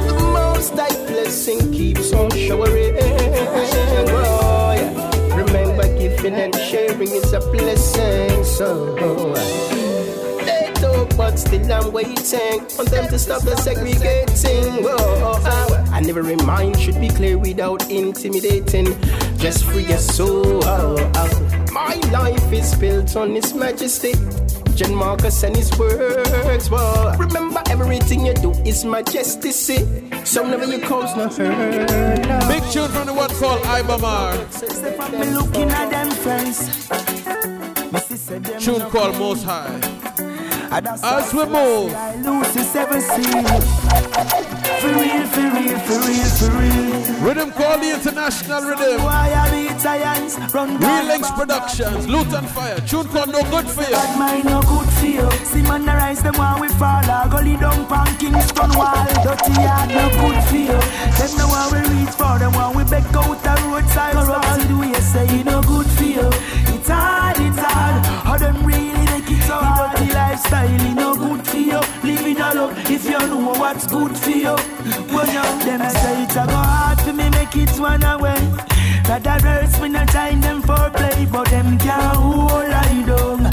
[0.07, 2.95] The most I blessing keeps on showering.
[4.09, 5.35] Oh, yeah.
[5.35, 8.43] Remember, giving and sharing is a blessing.
[8.45, 8.95] So
[10.45, 14.83] they talk, but still I'm waiting on them to stop the segregating.
[14.83, 15.76] Whoa, oh, oh, oh.
[15.91, 18.85] I, I never remind should be clear without intimidating.
[19.37, 20.61] Just free your soul.
[21.71, 24.13] My life is built on His Majesty.
[24.77, 26.69] John Marcus and his words.
[26.69, 27.15] Whoa.
[27.17, 29.51] Remember, everything you do is majesty.
[30.23, 32.27] So never you cause no hurt.
[32.27, 32.47] No.
[32.47, 34.37] Big tune from the one called Ibamar.
[35.19, 36.87] Me looking at them friends.
[38.63, 39.96] Tune called Most High.
[40.69, 41.91] As we move.
[42.25, 43.43] Lucy seven seal.
[44.79, 46.97] For real, for real, for real, for real.
[47.25, 49.03] Rhythm called the International Rhythm.
[49.03, 52.05] Why are the Italians run Real Links Productions.
[52.05, 52.87] Lutan Fyah.
[52.87, 53.91] Tune called No Good For You.
[53.91, 55.31] Bad mind no good for you.
[55.45, 57.03] See man the rise them while we fall.
[57.03, 59.07] I go lead down pan Kingston wall.
[59.23, 60.79] Dirty yard no good for you.
[61.17, 64.13] Them no one we reach for them while we back out the roadside.
[64.13, 66.29] Corrupted way say no good for you.
[66.75, 68.05] It's hard, it's hard.
[68.25, 68.86] How them really
[70.37, 71.79] lifestyle, it no good for you.
[72.03, 74.55] Living alone if you know what's good for you.
[75.11, 78.37] Well, now them say it's a go hard for me make it one away.
[79.09, 83.51] Rather verse me not time them for play, but them can't hold I down.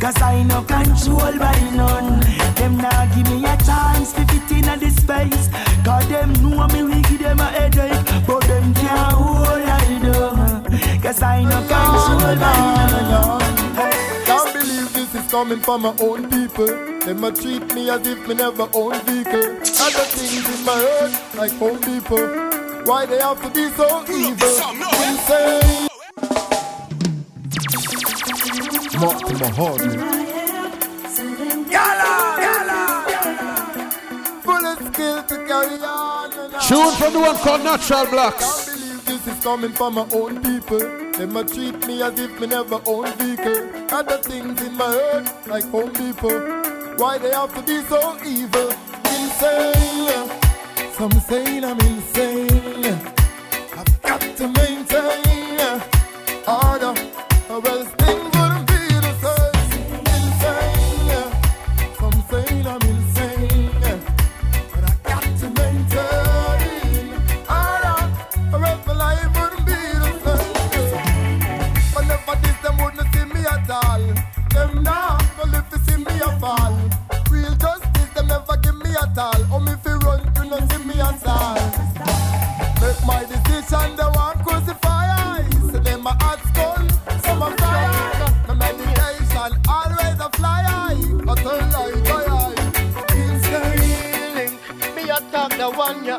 [0.00, 2.20] Cause I no control by none.
[2.54, 5.48] Them now give me a chance to fit in this space.
[5.84, 11.02] Cause them know me we give them a headache, but them can't hold I down.
[11.02, 13.41] Cause I no control by none.
[15.32, 16.66] Coming from my own people.
[16.66, 19.56] Them a treat me as if me never own vehicle.
[19.80, 22.22] Other things in my head, like home people.
[22.84, 24.54] Why they have to be so evil?
[25.08, 25.88] Insane.
[29.00, 30.32] Mark to my heart, man.
[34.42, 36.30] Full of skill to carry on.
[36.68, 38.66] Tune from the one called Natural Blacks.
[38.66, 41.01] Can't believe this is coming from my own people.
[41.22, 43.70] Them a treat me as if me never own vehicle.
[43.94, 46.36] Other things in my head, like home people.
[46.96, 48.72] Why they have to be so evil?
[49.04, 50.28] Insane.
[50.94, 52.61] Some saying I'm insane.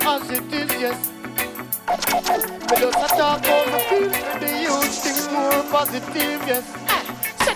[0.05, 1.11] As it is, yes.
[2.69, 4.09] Me just attack how me feel.
[4.39, 6.82] The youth think more positive, yes.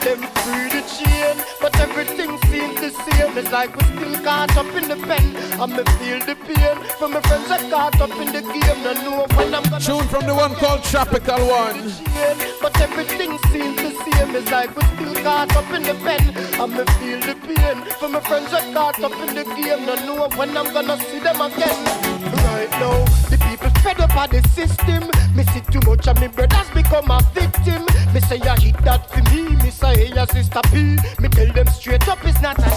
[0.08, 3.38] Them free the chain, but everything seems the same.
[3.38, 5.34] It's like we still caught up in the pen,
[5.68, 8.84] me feel the pain from my friends that caught up in the game.
[8.86, 11.92] No know when I'm gonna Tune from the one called Tropical One.
[12.62, 14.34] but everything seems the same.
[14.34, 16.24] It's like we still caught up in the pen,
[16.72, 19.86] me feel the pain from my friends that caught up in the game.
[19.86, 21.84] No know when I'm gonna see them again.
[22.48, 25.04] Right now, people fed up of the system.
[25.36, 27.86] Me see too much of me brothers become a victim.
[28.14, 29.56] Me say I hit that for me.
[29.64, 30.98] Me say hey, your sister P.
[31.20, 32.70] Me tell them straight up it's not a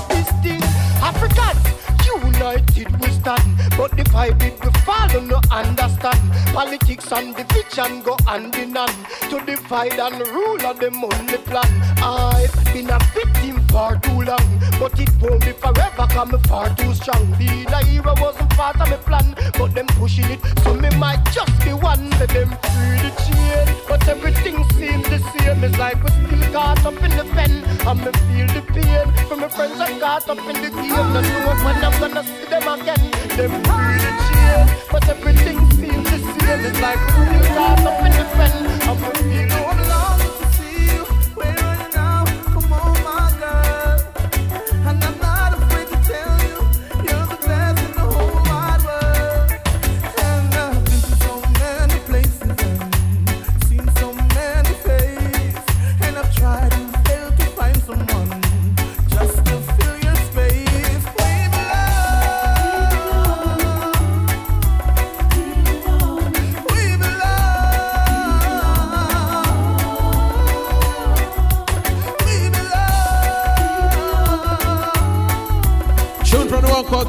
[0.43, 0.63] thing.
[1.03, 1.81] Africans,
[2.25, 6.21] united we stand, but divided we follow no understand.
[6.53, 11.71] Politics and division go hand in hand to divide and rule on them only plan.
[11.99, 14.49] I've been a victim far too long.
[14.79, 17.35] But it won't be forever, cause me far too strong.
[17.39, 21.25] Being a hero wasn't part of my plan, but them pushing it, so me might
[21.33, 22.11] just be one.
[22.19, 25.65] Let them free the chain, but everything seems the same.
[25.65, 27.53] It's like we still caught up in the pen,
[27.89, 30.89] and me feel the pain from my friends that caught up in the game.
[30.89, 33.05] Not know when I'm gonna see them again.
[33.37, 36.65] Them free the chain, but everything seems the same.
[36.69, 38.55] It's like we still caught up in the pen,
[38.89, 39.80] and me feel the pain.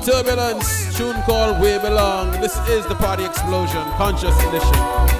[0.02, 0.98] Turbulence.
[0.98, 2.32] Tune called We Belong.
[2.42, 5.12] This is the Party Explosion, Conscious Edition.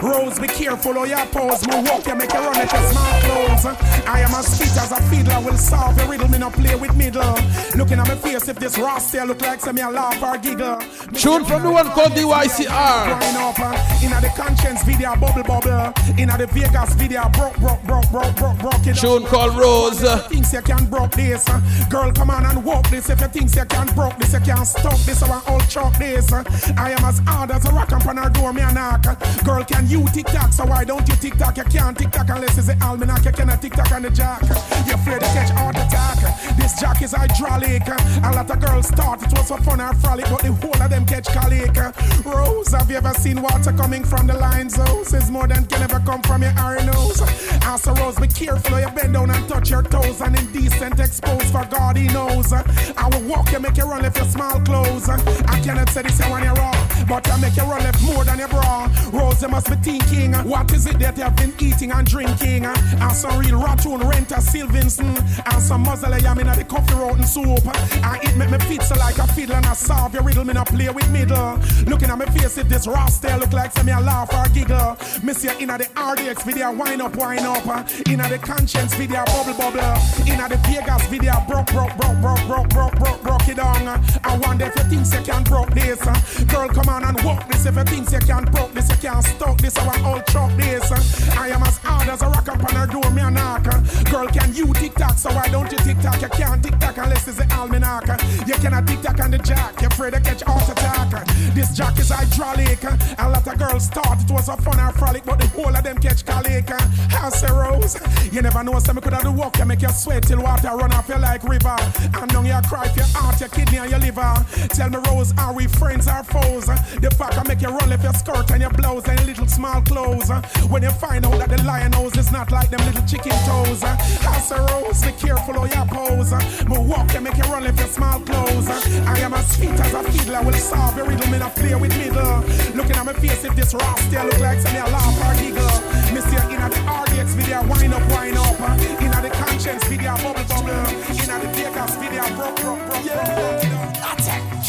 [0.00, 1.66] Rose, be careful how you pose.
[1.66, 3.66] My walk, you make you run like a smart clothes.
[4.06, 5.40] I am as fit as a fiddler.
[5.44, 7.34] Will solve your riddle, me not play with middle.
[7.76, 10.78] Looking at my face, if this rascal look like some me a laugh or giggle.
[11.12, 12.68] Tune from the one called DYCR.
[12.68, 15.92] Uh, in the conscience video, bubble bubble.
[16.18, 18.96] In the Vegas video, broke, broke, broke, broke, broke, broke it.
[18.96, 20.00] Tune called Rose.
[20.28, 21.48] Thinks you can broke this.
[21.48, 21.60] uh.
[21.90, 23.10] Girl, come on and walk this.
[23.10, 25.22] If you think you can broke this, you can stop this.
[25.22, 26.32] I want all chalk this.
[26.32, 26.44] uh.
[26.76, 29.04] I am as hard as a rock up on her door, me a knock.
[29.44, 30.52] Girl, can you tick tock?
[30.52, 31.56] So why don't you tick tock?
[31.56, 33.25] You can't tick tock unless it's the almanac.
[33.26, 34.40] You cannot tick tock on the jack.
[34.86, 36.56] You're afraid to catch heart attack.
[36.56, 37.82] This jack is hydraulic.
[38.22, 40.90] A lot of girls thought it was for fun and frolic, but the whole of
[40.90, 41.76] them catch colic.
[42.24, 44.76] Rose, have you ever seen water coming from the lines?
[44.76, 47.20] Hose is more than can ever come from your iron nose.
[47.66, 50.20] Also, Rose, be careful you bend down and touch your toes.
[50.20, 52.52] And indecent expose for God, he knows.
[52.52, 55.08] I will walk you, make you run if your small clothes.
[55.08, 58.38] I cannot say this when you're raw, but I make you run left more than
[58.38, 58.90] your bra.
[59.12, 62.06] Rose, you must be thinking, uh, what is it that you have been eating and
[62.06, 62.66] drinking?
[62.66, 62.74] Uh?
[63.00, 65.52] And some real ratoon, Renta Sylvinson, mm.
[65.52, 67.66] and some muzzle yam in the coffee rotten soup.
[67.66, 67.72] Uh.
[68.02, 70.68] And it make me so like a fiddle and I solve your riddle, me not
[70.68, 71.58] play with middle.
[71.86, 74.96] Looking at my face, if this roster look like some me a laugh or giggle.
[75.22, 77.66] Miss you in the RDX video, wind up, wind up.
[78.08, 79.96] In the conscience video, bubble bubble.
[80.26, 83.86] In the Vegas video, broke, broke, broke, broke, broke, broke, broke, broke it down.
[84.24, 86.00] I wonder if you think you can broke this.
[86.44, 87.66] Girl, come on and walk this.
[87.66, 89.76] If you think you can broke this, you can't stop this.
[89.76, 90.90] Want all chalk this.
[90.90, 91.40] Eh?
[91.40, 93.66] I am as hard as a rock up on her door, me a knock.
[93.66, 94.02] Eh?
[94.10, 95.18] Girl, can you tick tock?
[95.18, 96.20] So why don't you tick tock?
[96.20, 98.08] You can't tick tock unless it's the almanac.
[98.08, 98.44] Eh?
[98.46, 99.80] You cannot tick tock on the jack.
[99.80, 101.26] You're afraid to catch heart attack.
[101.54, 102.82] This jack is hydraulic.
[102.84, 105.82] A lot of girls thought it was a fun and frolic, but the whole of
[105.82, 106.68] them catch colic.
[107.10, 107.96] House rose.
[108.32, 109.58] You never know, some could have the walk.
[109.58, 111.76] You make you sweat till water run off you like river.
[112.20, 114.34] And down you cry for your heart, your kidney, and your liver.
[114.68, 116.68] Tell me, Rose, are we friends or foes?
[117.00, 119.82] The I make you roll if your skirt and your blouse and your little small
[119.82, 120.30] clothes.
[120.70, 123.82] When you find out that the lion nose is not like them little chicken toes.
[123.82, 126.32] House a rose, be careful how you pose.
[126.68, 128.68] Me walk you make you run if your small clothes.
[128.68, 131.96] I am as fit as a fiddler, will solve your riddle, me not play with
[131.96, 132.40] middle.
[132.74, 135.96] Looking at my face, if this rascal look like some laugh or giggle.
[136.26, 138.58] See you in the RDX video, wind up, wind up.
[139.00, 140.70] In the conscience video, bubble bubble.
[140.70, 143.75] In the Vegas video, broke, broke, broke,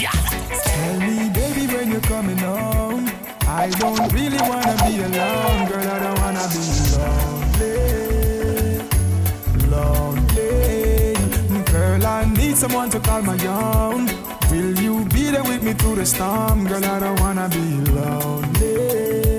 [0.01, 0.11] yeah.
[0.11, 3.09] Tell me, baby, when you're coming home.
[3.47, 5.87] I don't really wanna be alone, girl.
[5.95, 6.59] I don't wanna be
[6.97, 7.77] lonely,
[9.73, 11.15] lonely.
[11.71, 14.07] Girl, I need someone to call my own.
[14.51, 16.83] Will you be there with me through the storm, girl?
[16.83, 19.36] I don't wanna be lonely.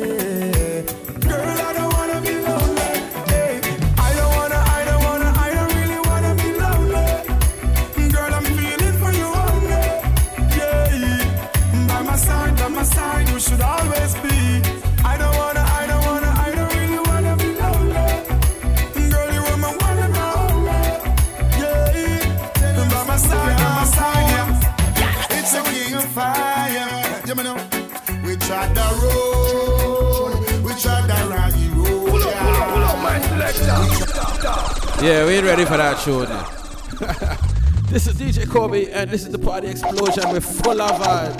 [35.03, 36.27] Yeah, we ain't ready for that tune.
[37.91, 41.37] this is DJ Kobie, and this is the Party Explosion with full of vibes.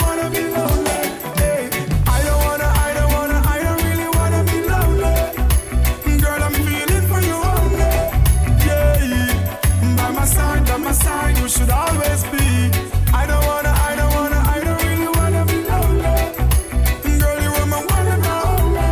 [11.49, 12.69] should always be.
[13.11, 17.19] I don't wanna, I don't wanna, I don't really wanna be lonely.
[17.19, 18.91] Girl, you are my one and only.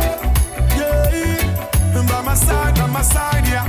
[0.74, 3.68] Yeah, by my side, by my side, yeah.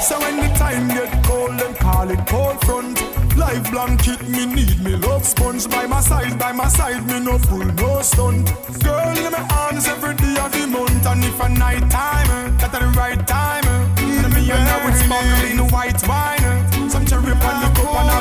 [0.00, 3.00] So when the time get cold, them call it cold front.
[3.34, 7.38] Life blanket, me need me love sponge by my side, by my side, me no
[7.38, 8.52] pull no stunt.
[8.84, 12.50] Girl, in my arms every day of the month, and if a night time, eh,
[12.60, 13.64] that at the right time.
[13.96, 16.45] And me and now it's sparkling white wine.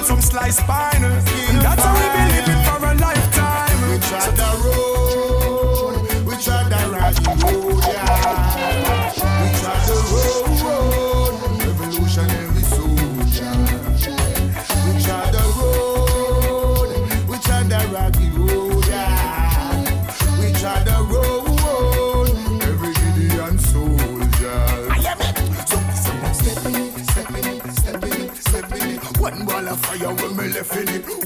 [0.06, 1.04] Some sliced eh,
[1.50, 3.78] And that's how we be living for a lifetime.
[3.90, 5.05] We try the road,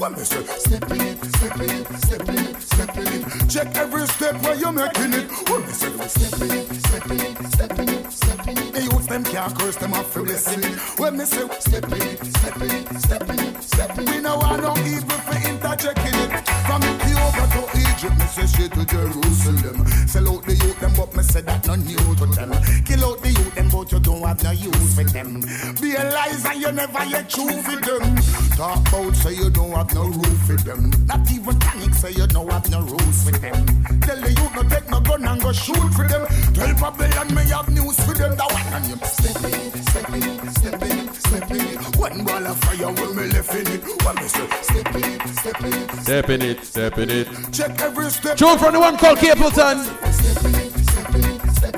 [0.00, 3.50] When me say step in it, step in it, step in it, step in it.
[3.50, 5.30] Check every step where you're making it.
[5.48, 8.72] When me say step in it, step in it, step in it, step in it.
[8.72, 10.62] The youth them can't curse them off for blessing.
[10.96, 14.14] When me say step in it, step in it, step in it, step in it.
[14.14, 16.48] We know I no evil for interjecting it.
[16.66, 19.86] From Ethiopia to Egypt, me say straight to Jerusalem.
[20.08, 22.50] Sell out the youth them, but me say that no new to them.
[22.84, 25.40] Kill out the youth them, but you don't have no use for them.
[25.80, 28.16] Be a and you never yet true for them.
[28.56, 30.90] Talk about say you don't have no roof for them.
[31.04, 33.66] Not even panic say you don't have no rules for them.
[34.00, 36.24] Tell the youth no take no gun and go shoot for them.
[36.54, 38.32] Tell Babylon me have news for them.
[38.36, 41.76] That one and you step in it, step in step in step in.
[42.00, 43.82] One ball of fire when me left in it.
[44.04, 45.90] When me say step in it, step in it.
[46.02, 47.28] Step in it, step in it.
[47.52, 48.36] Check every step.
[48.36, 49.78] Tune from the one called Capleton.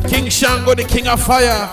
[0.08, 1.68] King Shango, the king of fire.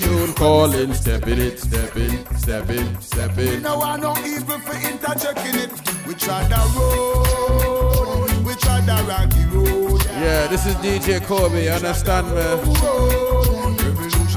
[0.00, 3.62] Tune calling, step in it, step in, step in, step in.
[3.62, 5.70] No one no evil for interjecting it.
[6.06, 10.04] We try the road, we try the rocky road.
[10.04, 12.42] Yeah, this is DJ Kobie, understand me?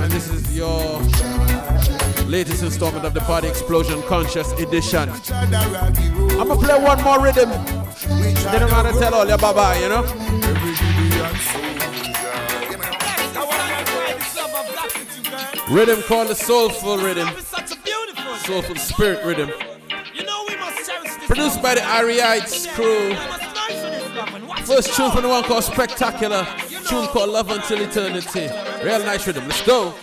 [0.01, 1.01] And this is your
[2.29, 5.09] latest installment of the Party Explosion Conscious Edition.
[6.39, 7.49] I'ma play one more rhythm.
[7.49, 10.03] Then I'm gonna tell all your bye bye, you know?
[15.71, 17.27] Rhythm called the soulful rhythm.
[18.45, 19.49] Soulful spirit rhythm.
[21.25, 23.15] Produced by the Ariites crew.
[24.65, 26.45] First tune from the one called Spectacular.
[26.87, 28.49] Tune called Love Until Eternity.
[28.83, 29.47] Real nice rhythm.
[29.47, 29.95] Let's go.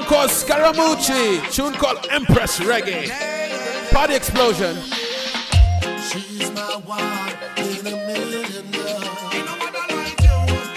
[0.00, 1.52] Tune from the one called Skarra Mucci.
[1.52, 3.10] Tune called Empress Reggae.
[3.90, 4.76] Party Explosion.
[6.10, 9.18] She's my one in a million love.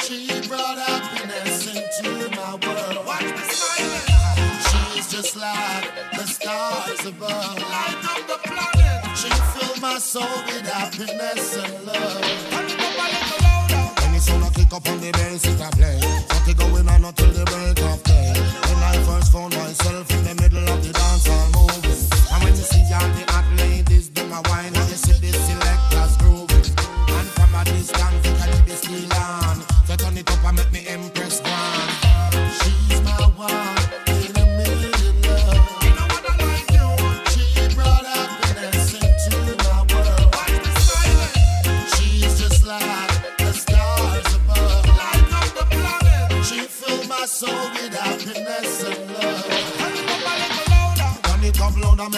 [0.01, 3.05] She brought happiness into my world.
[3.05, 4.93] Watch me smiling.
[4.93, 7.59] She's just like the stars above.
[7.59, 9.17] Light up the planet.
[9.17, 12.21] She filled my soul with happiness and love.
[14.01, 15.99] When the sun kick up on the bass, it a play.
[16.29, 18.02] Something going on until the break of
[19.33, 20.42] found myself in the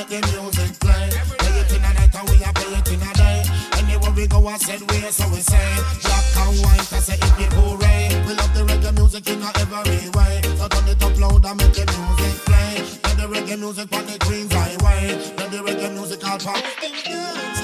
[0.08, 1.10] Let the music play.
[1.10, 3.44] Play it in the night and we a play it in the day.
[3.74, 5.58] Anywhere we go, I said we're so we say.
[6.00, 8.14] Jack and white, I say it be hooray.
[8.28, 10.42] We love the reggae music in a every way.
[10.58, 12.86] So turn it up loud and make the music play.
[13.04, 15.18] Let the reggae music on the Queens Highway.
[15.38, 16.64] Let the reggae music all pop.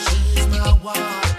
[0.09, 1.31] She's my wife.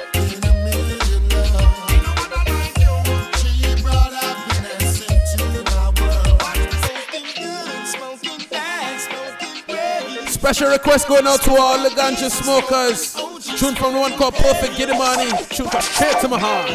[10.42, 13.14] Special request going out to all the ganja smokers.
[13.60, 15.48] Tune from the one called Perfect Giddimani.
[15.50, 16.68] Tune from straight to my heart.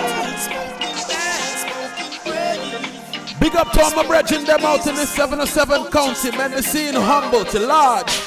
[3.42, 6.32] Big up to all my brethren them out in the 707 county.
[6.38, 8.27] Man, they seeing humble to large.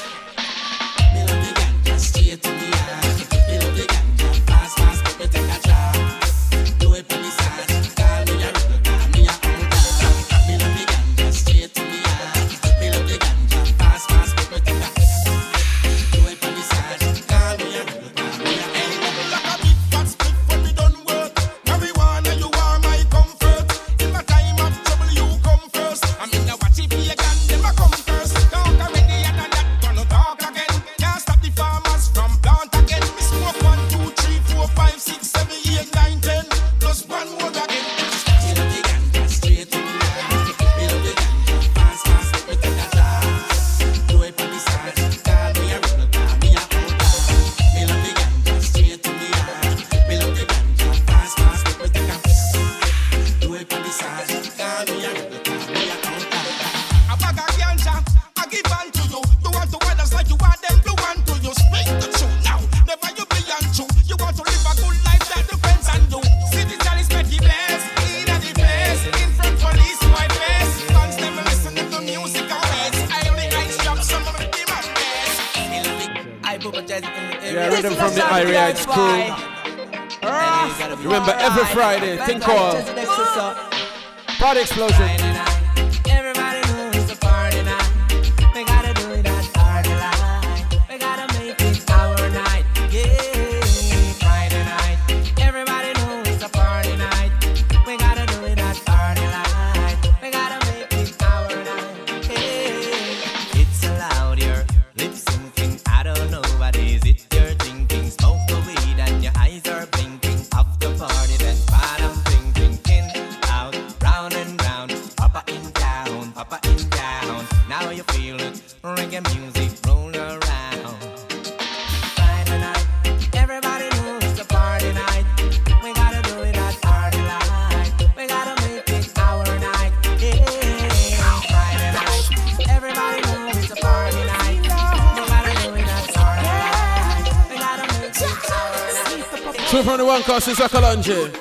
[140.41, 141.31] Francis Akalanje.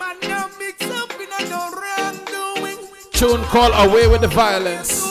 [3.12, 5.06] Tune call Away with the Violence.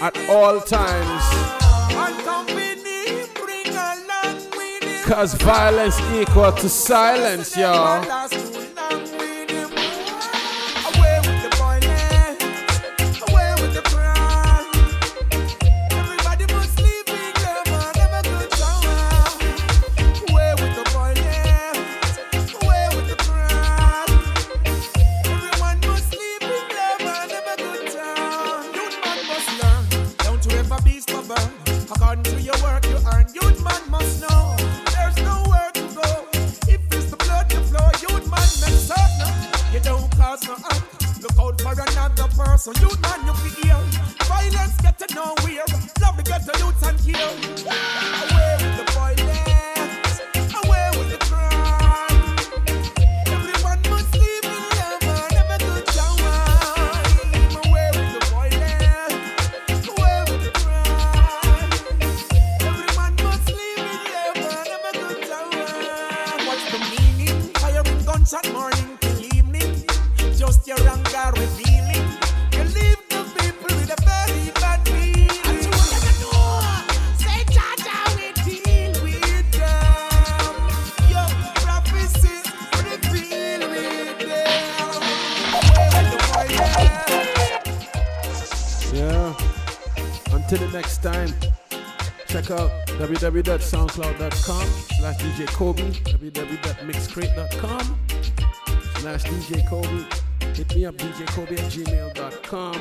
[0.00, 1.22] At all times.
[5.04, 8.02] Cause violence equal to silence, y'all.
[93.22, 94.66] www.soundcloud.com
[94.98, 97.98] slash DJ Kobie, www.mixcrate.com
[98.96, 100.56] slash DJ Kobie.
[100.56, 102.74] Hit me up, DJ Kobie at gmail.com,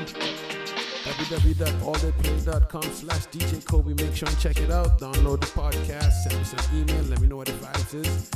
[1.03, 3.95] www.alltheyplay.com slash DJ Kobie.
[3.99, 4.97] Make sure and check it out.
[4.99, 8.31] Download the podcast, send me some email, let me know what the vibes is.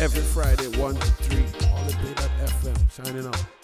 [0.00, 2.90] Every Friday, 1 to 3, alltheyplay.fm.
[2.90, 3.55] Signing out.